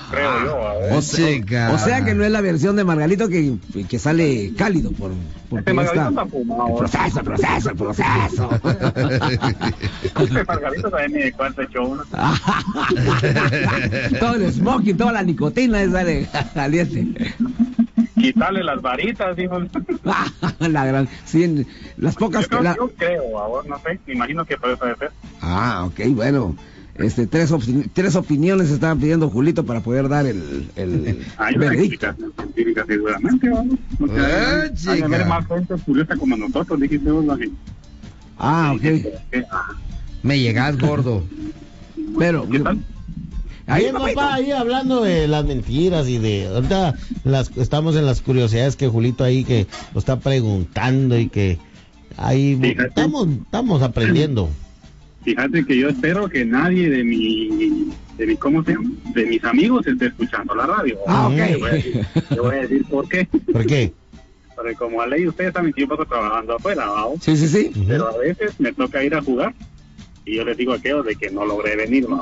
Creo 0.09 0.45
yo. 0.45 0.67
a 0.69 0.73
ver. 0.75 0.93
O, 0.93 1.01
sea, 1.01 1.73
o 1.73 1.77
sea 1.77 2.05
que 2.05 2.13
no 2.13 2.23
es 2.23 2.31
la 2.31 2.39
versión 2.39 2.77
de 2.77 2.85
Margalito 2.85 3.27
que, 3.27 3.55
que 3.89 3.99
sale 3.99 4.53
cálido 4.57 4.89
por, 4.93 5.11
por 5.49 5.59
Este 5.59 5.71
esta- 5.71 6.07
está 6.07 6.25
fumado. 6.25 6.67
El 6.69 6.75
proceso, 6.77 7.19
el 7.19 7.25
proceso, 7.25 7.69
el 7.71 7.75
proceso. 7.75 8.49
Este 10.23 10.43
Margarito 10.45 10.89
también 10.89 11.11
me 11.25 11.31
cuenta 11.33 11.63
hecho 11.63 11.83
uno. 11.83 12.03
todo 14.19 14.35
el 14.35 14.53
smoking, 14.53 14.95
toda 14.97 15.11
la 15.11 15.23
nicotina 15.23 15.91
sale 15.91 16.27
caliente. 16.53 17.33
Quitarle 18.19 18.63
las 18.63 18.81
varitas, 18.81 19.35
dijo. 19.35 19.59
la 20.59 20.85
gran, 20.85 21.07
sí, 21.25 21.65
las 21.97 22.15
pocas 22.15 22.43
Yo 22.43 22.47
creo, 22.49 22.61
la- 22.63 22.75
yo 22.75 22.89
creo, 22.97 23.39
a 23.39 23.47
vos 23.47 23.65
no 23.67 23.77
sé, 23.79 23.99
me 24.07 24.13
imagino 24.13 24.43
que 24.45 24.55
debe 24.57 24.75
ser. 24.97 25.11
Ah, 25.41 25.85
ok, 25.87 25.99
bueno. 26.15 26.55
Este, 26.95 27.27
tres, 27.27 27.53
tres 27.93 28.15
opiniones 28.15 28.71
estaban 28.71 28.99
pidiendo 28.99 29.29
Julito 29.29 29.63
para 29.63 29.81
poder 29.81 30.09
dar 30.09 30.25
el, 30.25 30.71
el 30.75 31.23
Hay 31.37 31.55
una 31.55 31.69
veredicto. 31.69 32.07
explicación 32.07 32.33
científica 32.35 32.85
seguramente, 32.87 33.49
vamos. 33.49 33.77
O 33.99 34.07
sea, 34.07 34.15
Ah, 34.25 34.61
hay- 34.63 34.69
hay 34.69 34.75
chica. 34.75 34.95
que 34.95 35.03
haber 35.03 35.25
más 35.27 35.45
gente 35.47 35.75
curiosa 35.85 36.15
como 36.15 36.35
nosotros, 36.37 36.79
dijiste 36.79 37.11
vos, 37.11 37.25
así. 37.29 37.53
Ah, 38.39 38.73
ok. 38.75 38.81
Me 40.23 40.39
llegas, 40.39 40.75
gordo. 40.79 41.23
Pero, 42.17 42.47
Ahí, 43.67 43.85
Ahí, 43.85 43.91
papá, 43.91 44.35
ahí 44.35 44.51
hablando 44.51 45.01
de 45.01 45.27
las 45.27 45.43
mentiras 45.43 46.07
y 46.07 46.17
de 46.19 46.47
ahorita 46.47 46.95
las 47.25 47.55
estamos 47.57 47.97
en 47.97 48.05
las 48.05 48.21
curiosidades 48.21 48.77
que 48.77 48.87
Julito 48.87 49.25
ahí 49.25 49.43
que 49.43 49.67
lo 49.93 49.99
está 49.99 50.19
preguntando 50.19 51.19
y 51.19 51.27
que 51.27 51.59
ahí 52.15 52.57
estamos 52.63 53.27
estamos 53.27 53.81
aprendiendo. 53.81 54.49
Fíjate 55.23 55.65
que 55.65 55.77
yo 55.77 55.89
espero 55.89 56.29
que 56.29 56.45
nadie 56.45 56.89
de 56.89 57.03
mi, 57.03 57.89
de 58.17 58.27
mi, 58.27 58.37
¿cómo 58.37 58.63
se 58.63 58.71
llama? 58.71 58.89
De 59.13 59.25
mis 59.25 59.43
amigos 59.43 59.85
esté 59.85 60.05
escuchando 60.05 60.55
la 60.55 60.65
radio. 60.65 60.97
Ah, 61.05 61.27
ok. 61.27 61.35
Te 61.35 61.55
voy 61.57 61.69
a 61.69 61.73
decir, 61.73 62.05
te 62.29 62.39
voy 62.39 62.55
a 62.55 62.61
decir 62.61 62.85
por 62.85 63.09
qué. 63.09 63.27
¿Por 63.51 63.65
qué? 63.65 63.93
Porque 64.55 64.75
como 64.75 65.01
a 65.01 65.07
ley 65.07 65.27
ustedes 65.27 65.51
también 65.51 65.75
yo 65.77 65.89
paso 65.89 66.05
trabajando 66.05 66.55
afuera, 66.55 66.85
¿no? 66.85 67.15
Sí, 67.19 67.35
sí, 67.35 67.49
sí. 67.49 67.71
Pero 67.85 68.07
a 68.07 68.17
veces 68.17 68.57
me 68.59 68.71
toca 68.71 69.03
ir 69.03 69.13
a 69.13 69.21
jugar 69.21 69.53
y 70.27 70.35
yo 70.35 70.43
les 70.43 70.57
digo 70.57 70.73
a 70.73 70.77
de 70.77 71.15
que 71.15 71.29
no 71.31 71.45
logré 71.45 71.75
venir, 71.77 72.07
¿no? 72.09 72.21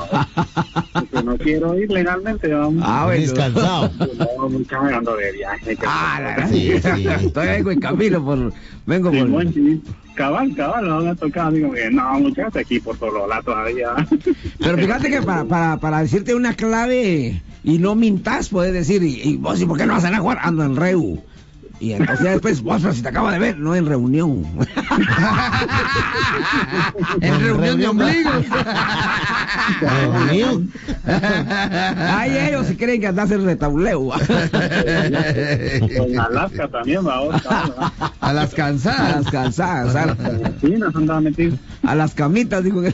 Porque 0.94 1.24
no 1.24 1.38
quiero 1.38 1.78
ir 1.80 1.90
legalmente, 1.92 2.48
vamos. 2.50 2.84
Ah, 2.86 3.06
bueno. 3.06 3.22
Descansado. 3.22 3.92
No, 4.40 4.50
mucha 4.50 4.78
ando 4.78 5.16
de 5.16 5.32
viaje. 5.32 5.76
que- 5.76 5.86
Ah, 5.88 6.20
la 6.22 6.46
Estoy 7.16 7.48
vengo 7.48 7.72
en 7.72 7.80
camino 7.80 8.24
por, 8.24 8.54
vengo 8.86 9.12
Sí, 9.12 9.18
por. 9.20 9.30
buen 9.30 9.54
sí. 9.54 9.82
Cabal, 10.14 10.56
cabal, 10.56 10.88
no 10.88 11.02
me 11.02 11.10
ha 11.10 11.16
tocado, 11.16 11.52
digo 11.52 11.72
que 11.74 11.90
no, 11.90 12.20
muchachos, 12.20 12.56
aquí 12.58 12.80
por 12.80 12.98
Solola 12.98 13.42
todavía. 13.42 13.90
Pero 14.60 14.78
fíjate 14.78 15.10
que 15.10 15.22
para, 15.24 15.44
para, 15.46 15.78
para 15.78 16.00
decirte 16.02 16.34
una 16.36 16.54
clave 16.54 17.42
y 17.64 17.78
no 17.80 17.96
mintas, 17.96 18.50
puedes 18.50 18.72
decir, 18.72 19.04
y, 19.04 19.20
y 19.22 19.36
vos, 19.38 19.60
¿y 19.60 19.66
por 19.66 19.78
qué 19.78 19.86
no 19.86 19.94
vas 19.94 20.06
a 20.06 20.10
ir 20.10 20.16
a 20.16 20.20
jugar? 20.20 20.38
Ando 20.42 20.64
en 20.64 20.76
Reu. 20.76 21.22
Y 21.80 21.92
entonces 21.94 22.24
ya 22.26 22.32
después, 22.32 22.62
vos, 22.62 22.82
pero 22.82 22.94
si 22.94 23.02
te 23.02 23.10
acabo 23.10 23.30
de 23.32 23.38
ver, 23.40 23.58
no 23.60 23.76
en 23.76 23.86
reunión. 23.86 24.44
en 27.22 27.40
reunión 27.42 27.78
de 27.80 27.88
ombligos. 27.88 28.46
Reunión. 29.82 30.72
Ay, 31.06 32.38
ellos 32.50 32.68
si 32.68 32.76
creen 32.78 33.02
que 33.02 33.08
andas 33.08 33.32
en 33.32 33.46
retauleo. 33.46 34.12
En 34.54 36.20
Alaska 36.20 36.68
también, 36.68 37.06
va 37.06 37.20
A 38.22 38.34
las 38.34 38.54
A 38.54 38.56
cansadas. 38.56 39.16
las 39.24 39.32
cansadas, 39.32 39.96
a, 39.96 40.16
nos 40.78 40.96
andaba 40.96 41.22
metido. 41.22 41.58
a 41.84 41.96
las 41.96 42.14
camitas, 42.14 42.64
digo 42.64 42.82
que 42.82 42.94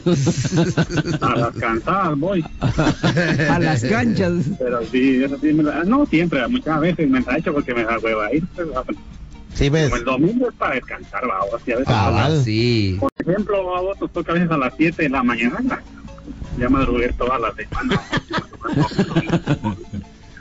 A 1.20 1.36
las 1.36 1.54
cansadas 1.56 2.18
voy. 2.18 2.44
a 2.60 3.58
las 3.58 3.82
canchas. 3.84 4.32
Pero 4.58 4.80
sí, 4.90 5.22
eso 5.24 5.36
sí 5.40 5.52
me 5.52 5.62
la- 5.62 5.84
No 5.84 6.06
siempre, 6.06 6.46
muchas 6.48 6.80
veces 6.80 7.08
me 7.08 7.22
ha 7.26 7.38
hecho 7.38 7.52
porque 7.52 7.74
me 7.74 7.84
da 7.84 7.98
hueva 7.98 8.32
ir. 8.34 8.44
pues, 8.54 8.68
pues, 8.82 8.96
Sí, 9.54 9.68
ves. 9.68 9.90
Como 9.90 9.96
el 9.98 10.04
domingo 10.04 10.48
es 10.48 10.54
para 10.54 10.74
descansar, 10.76 11.22
va, 11.28 11.40
o 11.44 11.58
sea, 11.60 11.74
a 11.74 11.78
veces 11.78 11.88
a 11.88 11.92
Cabal. 12.04 12.34
las- 12.36 12.44
Sí. 12.44 12.96
Por 12.98 13.10
ejemplo, 13.18 13.76
a 13.76 13.80
vos 13.82 14.00
nos 14.00 14.10
toca 14.12 14.32
a 14.32 14.34
veces 14.36 14.50
a 14.50 14.56
las 14.56 14.72
7 14.78 15.02
de 15.02 15.08
la 15.10 15.22
mañana. 15.22 15.82
Ya 16.58 16.68
madrugué 16.68 17.12
toda 17.12 17.38
la 17.38 17.52
semana. 17.54 18.00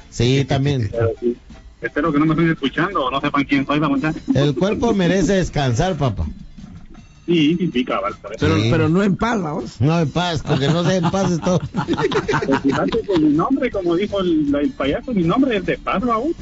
Sí, 0.10 0.46
también. 0.46 0.92
Sí, 1.22 1.38
Espero 1.82 2.12
que 2.14 2.20
no 2.20 2.26
me 2.26 2.34
estén 2.34 2.52
escuchando 2.52 3.06
o 3.06 3.10
no 3.12 3.20
sepan 3.22 3.44
quién 3.46 3.66
soy 3.66 3.80
la 3.80 3.90
muchacha. 3.90 4.20
El 4.36 4.54
cuerpo 4.54 4.94
merece 4.94 5.34
descansar, 5.34 5.96
papá. 5.98 6.26
Sí, 7.26 7.56
sí, 7.58 7.72
sí, 7.74 7.86
cabal. 7.86 8.14
Pero, 8.40 8.58
Sí. 8.58 8.68
pero 8.70 8.88
no 8.90 9.02
en 9.04 9.16
paz, 9.16 9.42
vamos. 9.42 9.82
No 9.82 10.00
en 10.00 10.12
paz, 10.12 10.44
porque 10.46 10.68
no 10.68 10.84
sé 10.84 10.98
en 10.98 11.10
paz 11.10 11.32
es 11.32 11.42
todo. 11.42 11.60
Pues 12.46 12.62
fíjate 12.62 13.02
que 13.02 13.20
mi 13.20 13.30
nombre, 13.36 13.72
como 13.72 13.96
dijo 13.96 14.20
el, 14.20 14.54
el 14.54 14.70
payaso, 14.72 15.12
mi 15.14 15.24
nombre 15.24 15.58
es 15.58 15.66
de 15.66 15.78
paz, 15.78 16.04
aún. 16.04 16.36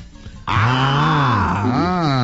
Ah. 0.47 1.48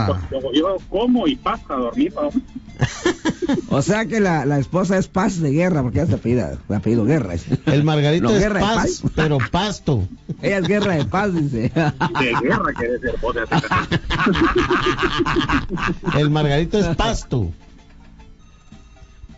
Como 0.08 0.54
yo 0.54 0.78
como 0.90 1.28
y 1.28 1.36
pasta 1.36 1.76
a. 1.76 2.30
O 3.70 3.82
sea 3.82 4.06
que 4.06 4.20
la, 4.20 4.46
la 4.46 4.58
esposa 4.58 4.98
es 4.98 5.08
paz 5.08 5.40
de 5.40 5.52
guerra, 5.52 5.82
porque 5.84 6.00
ella 6.00 6.08
se 6.08 6.16
apellida, 6.16 6.58
se 6.68 6.76
apellido 6.76 7.06
guerra. 7.06 7.36
El 7.68 7.84
Margarito 7.84 8.26
No, 8.26 8.32
es 8.32 8.40
guerra 8.40 8.60
de 8.60 8.66
paz, 8.66 9.04
pero 9.16 9.38
pasto. 9.52 10.08
Ella 10.42 10.58
es 10.58 10.68
guerra 10.68 10.96
de 10.96 11.06
paz, 11.06 11.34
dice. 11.34 11.72
De 11.72 12.34
guerra 12.42 12.74
quiere 12.74 13.00
ser 13.00 13.16
hacer 13.16 14.02
El 16.20 16.30
Margarito 16.32 16.80
es 16.80 16.88
pasto. 16.96 17.52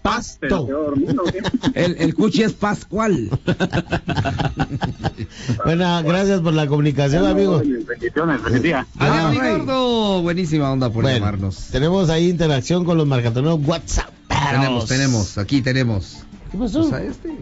Pasto. 0.08 0.94
El, 1.74 1.96
el 2.00 2.16
cuchi 2.16 2.44
es 2.44 2.54
pascual. 2.54 3.30
Bueno, 5.66 6.04
gracias 6.04 6.42
por 6.42 6.54
la 6.54 6.68
comunicación, 6.68 7.26
amigo. 7.26 7.60
Bendiciones, 7.60 8.42
feliz 8.42 8.62
día. 8.62 8.88
Adiós, 8.98 9.36
gordo. 9.66 10.22
Buenísima 10.22 10.72
onda 10.72 10.90
por 10.90 11.04
Bueno, 11.04 11.18
llamarnos. 11.20 11.68
tenemos 11.72 12.10
ahí 12.10 12.30
interacción 12.30 12.86
con 12.86 12.98
los 12.98 13.08
marcatoneros 13.08 13.60
WhatsApp. 13.66 14.10
Tenemos, 14.52 14.86
tenemos, 14.88 15.38
aquí 15.38 15.62
tenemos. 15.62 16.18
¿Qué 16.52 16.58
pasó? 16.58 16.82
Pues 16.82 16.94
a 16.94 17.04
este. 17.04 17.36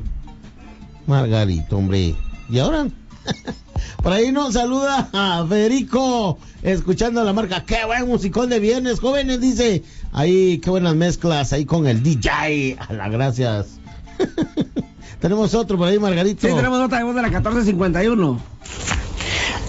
Margarito, 1.08 1.78
hombre. 1.78 2.16
¿Y 2.50 2.60
ahora? 2.60 2.88
Por 4.04 4.14
ahí 4.14 4.32
nos 4.32 4.54
saluda 4.54 5.10
a 5.14 5.46
Federico, 5.48 6.38
escuchando 6.62 7.24
la 7.24 7.34
marca. 7.34 7.66
Qué 7.66 7.86
buen 7.86 8.08
musicón 8.08 8.50
de 8.50 8.60
viernes, 8.60 9.00
jóvenes, 9.00 9.42
dice. 9.42 9.84
Ahí, 10.12 10.60
qué 10.60 10.70
buenas 10.70 10.96
mezclas 10.96 11.54
ahí 11.54 11.66
con 11.66 11.88
el 11.88 12.04
DJ. 12.04 12.78
A 12.80 12.94
la 12.94 13.10
gracias. 13.10 13.80
tenemos 15.20 15.54
otro 15.54 15.78
por 15.78 15.88
ahí, 15.88 16.00
Margarito. 16.00 16.48
Sí, 16.48 16.54
tenemos 16.54 16.80
nota 16.80 16.98
de 16.98 17.04
voz 17.04 17.16
de 17.16 17.22
la 17.22 17.30
1451. 17.30 18.40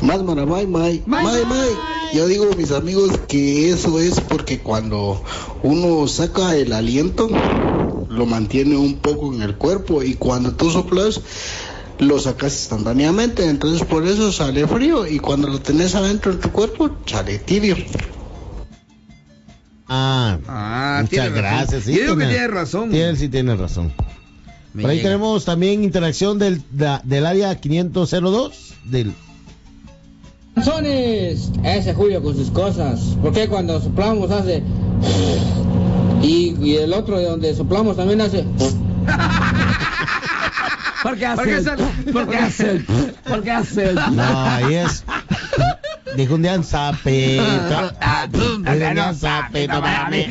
Más 0.03 0.23
maramay, 0.23 0.67
may. 0.67 1.03
May, 1.07 1.25
may. 1.25 1.71
Yo 2.13 2.27
digo, 2.27 2.47
mis 2.57 2.71
amigos, 2.71 3.19
que 3.29 3.71
eso 3.71 3.99
es 3.99 4.21
porque 4.21 4.61
cuando 4.61 5.23
uno 5.63 6.07
saca 6.07 6.55
el 6.55 6.73
aliento, 6.73 7.29
lo 8.09 8.27
mantiene 8.27 8.77
un 8.77 8.97
poco 8.97 9.33
en 9.33 9.43
el 9.43 9.57
cuerpo 9.57 10.03
y 10.03 10.15
cuando 10.15 10.53
tú 10.53 10.71
soplas, 10.71 11.21
lo 11.99 12.19
sacas 12.19 12.53
instantáneamente. 12.55 13.49
Entonces 13.49 13.87
por 13.87 14.07
eso 14.07 14.33
sale 14.33 14.67
frío 14.67 15.07
y 15.07 15.19
cuando 15.19 15.49
lo 15.49 15.61
tenés 15.61 15.95
adentro 15.95 16.33
de 16.33 16.39
tu 16.39 16.51
cuerpo, 16.51 16.91
sale 17.07 17.39
tibio. 17.39 17.77
Ah, 19.89 20.39
Ah, 20.49 20.99
muchas 21.03 21.11
tiene 21.11 21.31
gracias. 21.31 21.85
Yo 21.87 21.93
digo 21.93 22.17
que 22.17 22.27
tiene 22.27 22.49
razón. 22.49 22.91
Tiene, 22.91 23.17
sí, 23.17 23.29
tiene 23.29 23.55
razón. 23.55 23.93
Me 24.75 24.83
Por 24.83 24.91
ahí 24.91 24.97
llega. 24.99 25.11
tenemos 25.11 25.45
también 25.45 25.83
interacción 25.85 26.39
del, 26.39 26.61
da- 26.73 27.01
del 27.05 27.25
área 27.25 27.55
502 27.61 28.75
del 28.85 29.13
Sones, 30.63 31.51
ese 31.65 31.95
Julio 31.95 32.23
con 32.23 32.35
sus 32.35 32.51
cosas. 32.51 33.17
Porque 33.23 33.47
cuando 33.49 33.81
soplamos 33.81 34.31
hace. 34.31 34.63
Y, 36.23 36.57
y 36.63 36.77
el 36.77 36.93
otro 36.93 37.19
de 37.19 37.27
donde 37.27 37.55
soplamos 37.55 37.97
también 37.97 38.21
hace. 38.23 38.45
¿Por 41.07 41.17
qué 41.17 41.27
hace? 41.27 41.37
¿Por 41.37 41.47
qué 41.47 41.55
hace? 41.55 41.77
¿Por 42.13 42.29
qué 42.29 42.37
hace? 42.37 42.71
el- 42.71 42.85
¿Por 43.29 43.43
qué 43.45 43.51
hace? 43.53 43.85
el- 43.91 43.95
No, 43.95 44.43
ahí 44.45 44.75
es. 44.75 45.05
Dijo 46.17 46.35
un 46.35 46.43
día 46.43 46.61
zapeta. 46.65 48.27
Dijo 48.33 48.57
un 48.57 48.65
día 48.65 49.09
en 49.09 49.15
zapeta 49.15 49.81
para 49.81 50.11
mí. 50.11 50.27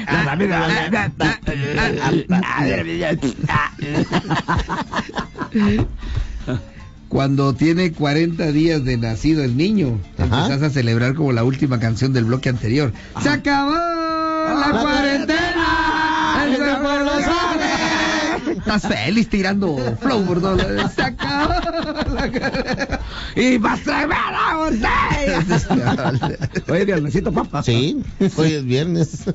Cuando 7.08 7.54
tiene 7.54 7.92
40 7.94 8.52
días 8.52 8.84
de 8.84 8.98
nacido 8.98 9.44
el 9.44 9.56
niño, 9.56 10.00
Ajá. 10.18 10.26
empezás 10.46 10.64
a 10.64 10.70
celebrar 10.72 11.14
como 11.16 11.32
la 11.32 11.44
última 11.44 11.80
canción 11.80 12.12
del 12.14 12.26
bloque 12.26 12.50
anterior. 12.50 12.92
¡Se 13.22 13.30
acabó 13.30 13.72
la, 13.72 14.68
La 14.74 14.82
cuarentena! 14.82 16.44
¡El 16.46 16.58
cuerpo 16.58 16.90
lo 17.06 17.12
sabe! 17.22 17.75
Estás 18.66 18.88
feliz 18.88 19.30
tirando 19.30 19.78
flow 20.02 20.26
por 20.26 20.42
todos 20.42 20.58
lados. 20.58 20.92
¡Se 20.94 21.04
acabó! 21.04 21.54
¡Y 23.36 23.60
va 23.60 23.74
a 23.74 24.58
botella! 24.58 25.46
Oye, 26.68 26.86
viernesito, 26.86 27.32
papá. 27.32 27.62
Sí, 27.62 28.02
hoy 28.36 28.54
es 28.54 28.66
viernes. 28.66 29.26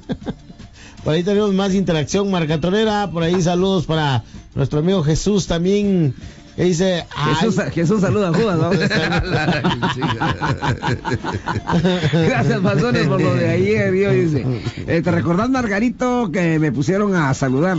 Por 1.05 1.15
ahí 1.15 1.23
tenemos 1.23 1.55
más 1.55 1.75
interacción 1.75 2.29
marcatonera. 2.29 3.09
Por 3.09 3.23
ahí 3.23 3.41
saludos 3.41 3.87
para 3.87 4.25
nuestro 4.57 4.81
amigo 4.81 5.05
Jesús 5.05 5.47
también. 5.47 6.13
Que 6.57 6.65
dice. 6.65 7.07
Jesús, 7.39 7.63
Jesús 7.73 8.01
saluda 8.01 8.31
a 8.31 8.35
Judas, 8.35 8.59
¿no? 8.59 8.71
Gracias, 12.13 12.61
Panzones, 12.61 13.07
por 13.07 13.23
lo 13.23 13.37
de 13.37 13.49
ayer. 13.49 13.93
Dice, 13.93 14.45
eh, 14.89 15.03
¿te 15.03 15.11
recordás, 15.13 15.49
Margarito, 15.51 16.33
que 16.33 16.59
me 16.59 16.73
pusieron 16.73 17.15
a 17.15 17.33
saludar? 17.33 17.79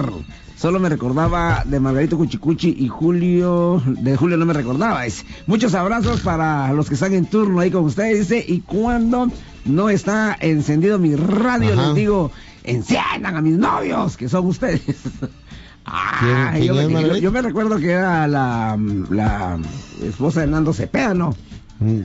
Solo 0.61 0.79
me 0.79 0.89
recordaba 0.89 1.63
de 1.65 1.79
Margarito 1.79 2.17
Cuchicuchi 2.17 2.75
y 2.77 2.87
Julio, 2.87 3.81
de 3.87 4.15
Julio 4.15 4.37
no 4.37 4.45
me 4.45 4.53
recordaba. 4.53 5.01
Dice, 5.01 5.25
muchos 5.47 5.73
abrazos 5.73 6.19
para 6.21 6.71
los 6.73 6.87
que 6.87 6.93
están 6.93 7.13
en 7.15 7.25
turno 7.25 7.59
ahí 7.61 7.71
con 7.71 7.83
ustedes, 7.85 8.29
dice, 8.29 8.45
y 8.47 8.59
cuando 8.59 9.27
no 9.65 9.89
está 9.89 10.37
encendido 10.39 10.99
mi 10.99 11.15
radio, 11.15 11.73
Ajá. 11.73 11.87
les 11.87 11.95
digo, 11.95 12.31
enciendan 12.63 13.35
a 13.37 13.41
mis 13.41 13.57
novios, 13.57 14.17
que 14.17 14.29
son 14.29 14.45
ustedes. 14.45 14.83
Ah, 15.83 16.19
¿Quién- 16.19 16.51
quién 16.61 16.63
yo, 16.75 16.79
es 16.81 16.87
me, 16.87 16.93
Margarito? 16.93 17.15
yo- 17.15 17.21
yo 17.23 17.31
me 17.31 17.41
recuerdo 17.41 17.77
que 17.79 17.89
era 17.89 18.27
la, 18.27 18.77
la 19.09 19.57
esposa 20.03 20.41
de 20.41 20.47
Nando 20.47 20.73
Cepeda, 20.73 21.15
¿no? 21.15 21.35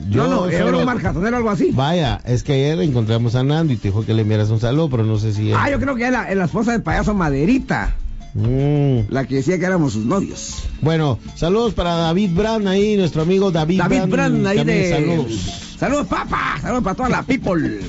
Yo 0.09 0.27
no, 0.27 0.47
no, 0.47 0.49
era 0.49 0.75
un 0.75 0.83
marcatonero 0.85 1.37
algo 1.37 1.51
así. 1.51 1.69
Vaya, 1.75 2.19
es 2.25 2.41
que 2.41 2.53
ayer 2.53 2.81
encontramos 2.81 3.35
a 3.35 3.43
Nando 3.43 3.71
y 3.71 3.77
te 3.77 3.89
dijo 3.89 4.03
que 4.03 4.15
le 4.15 4.23
enviaras 4.23 4.49
un 4.49 4.59
saludo, 4.59 4.89
pero 4.89 5.03
no 5.03 5.19
sé 5.19 5.31
si. 5.31 5.53
Ah, 5.53 5.69
yo 5.69 5.79
creo 5.79 5.93
que 5.93 6.07
era 6.07 6.23
la, 6.23 6.33
la 6.33 6.45
esposa 6.45 6.71
del 6.71 6.81
payaso 6.81 7.13
Maderita, 7.13 7.93
Mm. 8.33 9.09
la 9.09 9.25
que 9.25 9.35
decía 9.35 9.57
que 9.57 9.65
éramos 9.65 9.93
sus 9.93 10.05
novios. 10.05 10.63
Bueno, 10.81 11.19
saludos 11.35 11.73
para 11.73 11.95
David 11.95 12.31
Brand 12.33 12.67
ahí, 12.67 12.95
nuestro 12.95 13.23
amigo 13.23 13.51
David, 13.51 13.79
David 13.79 14.03
Brand 14.07 14.45
ahí 14.45 14.57
también 14.57 14.81
de... 14.81 14.89
Saludos. 14.89 15.75
Saludos, 15.79 16.07
papá. 16.07 16.57
Saludos 16.61 16.83
para 16.83 16.95
toda 16.95 17.09
la 17.09 17.23
people. 17.23 17.79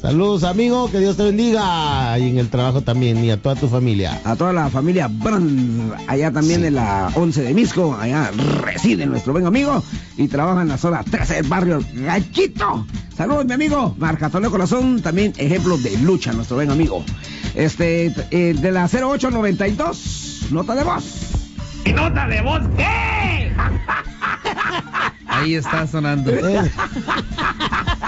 Saludos, 0.00 0.44
amigo, 0.44 0.88
que 0.90 1.00
Dios 1.00 1.16
te 1.16 1.24
bendiga. 1.24 2.16
Y 2.18 2.28
en 2.28 2.38
el 2.38 2.48
trabajo 2.48 2.82
también, 2.82 3.24
y 3.24 3.30
a 3.32 3.36
toda 3.36 3.56
tu 3.56 3.68
familia. 3.68 4.20
A 4.24 4.36
toda 4.36 4.52
la 4.52 4.70
familia 4.70 5.08
Brand, 5.08 5.92
allá 6.06 6.30
también 6.30 6.64
en 6.64 6.76
la 6.76 7.10
11 7.14 7.42
de 7.42 7.54
Misco, 7.54 7.96
allá 7.98 8.30
reside 8.62 9.06
nuestro 9.06 9.32
buen 9.32 9.46
amigo 9.46 9.82
y 10.16 10.28
trabaja 10.28 10.62
en 10.62 10.68
la 10.68 10.78
zona 10.78 11.02
13 11.02 11.34
del 11.34 11.48
barrio 11.48 11.80
Gachito. 11.94 12.86
Saludos, 13.16 13.46
mi 13.46 13.54
amigo. 13.54 13.96
Marcatoneo 13.98 14.52
Corazón, 14.52 15.02
también 15.02 15.32
ejemplo 15.36 15.76
de 15.76 15.98
lucha, 15.98 16.32
nuestro 16.32 16.56
buen 16.56 16.70
amigo. 16.70 17.04
Este, 17.56 18.14
eh, 18.30 18.54
de 18.54 18.70
la 18.70 18.86
0892, 18.86 20.46
nota 20.52 20.76
de 20.76 20.84
voz. 20.84 21.04
¿Y 21.84 21.92
nota 21.92 22.28
de 22.28 22.40
voz 22.42 22.62
qué? 22.76 23.37
Ahí 25.40 25.54
está 25.54 25.86
sonando. 25.86 26.32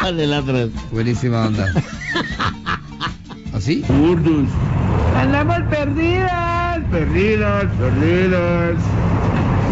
Dale 0.03 0.27
la 0.27 0.41
otra. 0.41 0.67
Buenísima 0.91 1.47
onda. 1.47 1.73
¿Así? 3.55 3.85
Gordos. 3.89 4.49
Andamos 5.17 5.59
perdidas. 5.71 6.81
Perdidas, 6.91 7.65
perdidas. 7.79 8.77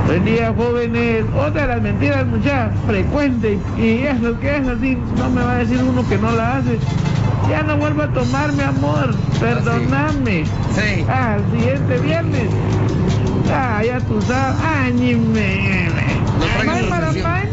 Buen 0.06 0.24
día, 0.24 0.54
jóvenes. 0.56 1.24
Otra 1.36 1.62
de 1.62 1.68
las 1.68 1.82
mentiras, 1.82 2.26
muchachas, 2.26 2.72
frecuentes. 2.86 3.58
Y 3.76 4.02
eso 4.04 4.38
que 4.40 4.56
es 4.56 4.68
así, 4.68 4.96
no 5.16 5.30
me 5.30 5.42
va 5.42 5.52
a 5.52 5.58
decir 5.58 5.82
uno 5.82 6.08
que 6.08 6.16
no 6.16 6.30
la 6.32 6.58
hace. 6.58 6.78
Ya 7.50 7.62
no 7.62 7.76
vuelvo 7.76 8.02
a 8.02 8.12
tomar, 8.12 8.52
mi 8.52 8.62
amor. 8.62 9.14
Perdóname. 9.40 10.44
Sí. 10.74 11.04
Ah, 11.08 11.36
el 11.38 11.58
siguiente 11.58 11.98
viernes. 11.98 12.48
Ah, 13.52 13.82
ya 13.84 14.00
tú 14.00 14.20
sabes. 14.22 14.60
Áñime. 14.62 15.88
traigo 16.62 17.47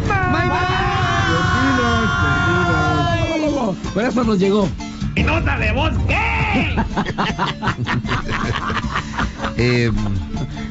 Por 3.95 4.03
eso 4.03 4.23
nos 4.25 4.37
llegó. 4.37 4.69
¿Y 5.15 5.23
nota 5.23 5.57
de 5.57 5.71
voz 5.71 5.93
qué? 6.07 6.75
Eh, 9.57 9.89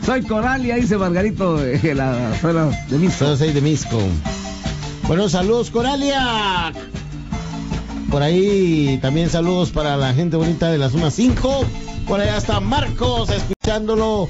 Soy 0.04 0.22
Coralia, 0.24 0.76
dice 0.76 0.98
Margarito, 0.98 1.56
de 1.56 1.94
la 1.94 2.34
zona 2.38 2.66
de 2.90 2.98
Misco. 2.98 3.24
Zona 3.24 3.36
6 3.38 3.54
de 3.54 3.60
Misco. 3.62 3.98
Bueno, 5.08 5.30
saludos, 5.30 5.70
Coralia. 5.70 6.70
Por 8.10 8.22
ahí 8.22 8.98
también 9.00 9.30
saludos 9.30 9.70
para 9.70 9.96
la 9.96 10.12
gente 10.12 10.36
bonita 10.36 10.70
de 10.70 10.76
la 10.76 10.90
zona 10.90 11.10
5. 11.10 11.64
Por 12.06 12.20
allá 12.20 12.36
está 12.36 12.60
Marcos 12.60 13.30
escuchándolo. 13.30 14.28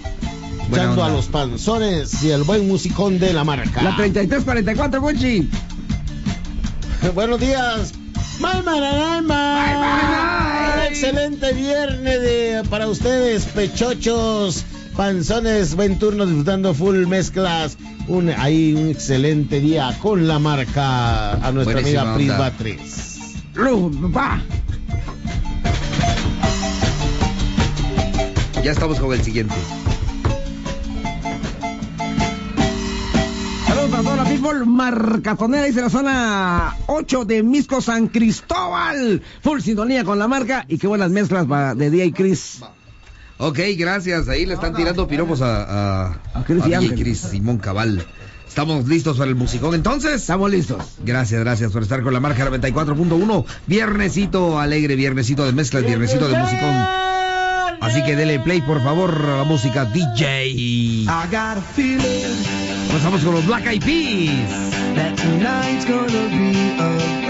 Escuchando 0.62 1.02
a 1.02 1.08
los 1.08 1.26
panzones 1.26 2.22
y 2.22 2.30
el 2.30 2.44
buen 2.44 2.68
musicón 2.68 3.18
de 3.18 3.32
la 3.32 3.42
marca. 3.42 3.82
La 3.82 3.96
3344, 3.96 5.00
Gucci. 5.00 5.50
Buenos 7.12 7.40
días. 7.40 7.92
Mal. 8.40 8.62
Un 10.76 10.82
Excelente 10.88 11.52
viernes 11.52 12.20
de- 12.20 12.62
para 12.70 12.86
ustedes, 12.88 13.44
pechochos, 13.46 14.64
panzones, 14.96 15.74
buen 15.74 15.98
turno 15.98 16.24
disfrutando 16.26 16.74
full 16.74 17.06
mezclas. 17.06 17.76
Un, 18.06 18.30
ahí 18.30 18.74
un 18.74 18.88
excelente 18.90 19.60
día 19.60 19.96
con 20.00 20.26
la 20.28 20.38
marca 20.38 21.32
a 21.32 21.52
nuestra 21.52 21.74
Buenísima 21.80 22.14
amiga 22.14 22.50
Pris. 22.58 22.78
Batres. 23.54 24.12
Pa. 24.12 24.42
ya 28.62 28.72
estamos 28.72 28.98
con 28.98 29.12
el 29.12 29.22
siguiente. 29.22 29.54
People. 34.34 34.64
Marcatonera, 34.66 35.64
dice 35.64 35.80
la 35.80 35.90
zona 35.90 36.76
8 36.86 37.24
de 37.24 37.42
Misco 37.42 37.80
San 37.80 38.08
Cristóbal. 38.08 39.22
Full 39.42 39.60
sintonía 39.60 40.04
con 40.04 40.18
la 40.18 40.26
marca 40.26 40.64
y 40.68 40.78
qué 40.78 40.86
buenas 40.86 41.10
mezclas 41.10 41.46
de 41.76 41.90
día 41.90 42.04
y 42.04 42.12
Chris. 42.12 42.60
Ok, 43.38 43.60
gracias. 43.76 44.28
Ahí 44.28 44.44
le 44.44 44.54
están 44.54 44.74
tirando 44.74 45.06
piropos 45.06 45.40
a, 45.40 46.06
a, 46.06 46.20
A 46.34 46.44
Chris 46.44 46.66
y 46.66 46.70
DJ. 46.70 46.94
Chris 46.94 47.18
Simón 47.18 47.58
Cabal. 47.58 48.04
¿Estamos 48.48 48.86
listos 48.88 49.18
para 49.18 49.28
el 49.30 49.36
musicón 49.36 49.74
entonces? 49.74 50.22
Estamos 50.22 50.50
listos. 50.50 50.96
Gracias, 51.04 51.40
gracias 51.40 51.72
por 51.72 51.82
estar 51.82 52.02
con 52.02 52.12
la 52.12 52.20
marca 52.20 52.48
94.1. 52.48 53.44
Viernesito 53.66 54.58
alegre, 54.58 54.96
viernesito 54.96 55.44
de 55.44 55.52
mezclas, 55.52 55.84
viernesito 55.84 56.28
de 56.28 56.38
musicón. 56.38 56.74
Así 57.80 58.02
que 58.02 58.16
dele 58.16 58.40
play, 58.40 58.62
por 58.62 58.82
favor, 58.82 59.14
a 59.14 59.38
la 59.38 59.44
música 59.44 59.84
DJ. 59.84 61.04
Pues 61.74 62.73
vamos 63.02 63.24
con 63.24 63.34
los 63.34 63.46
Black 63.46 63.66
Eyed 63.66 63.82
Peas. 63.82 64.70
That 64.94 65.16
tonight's 65.16 65.84
gonna 65.84 66.28
be 66.28 66.54
a 66.78 67.23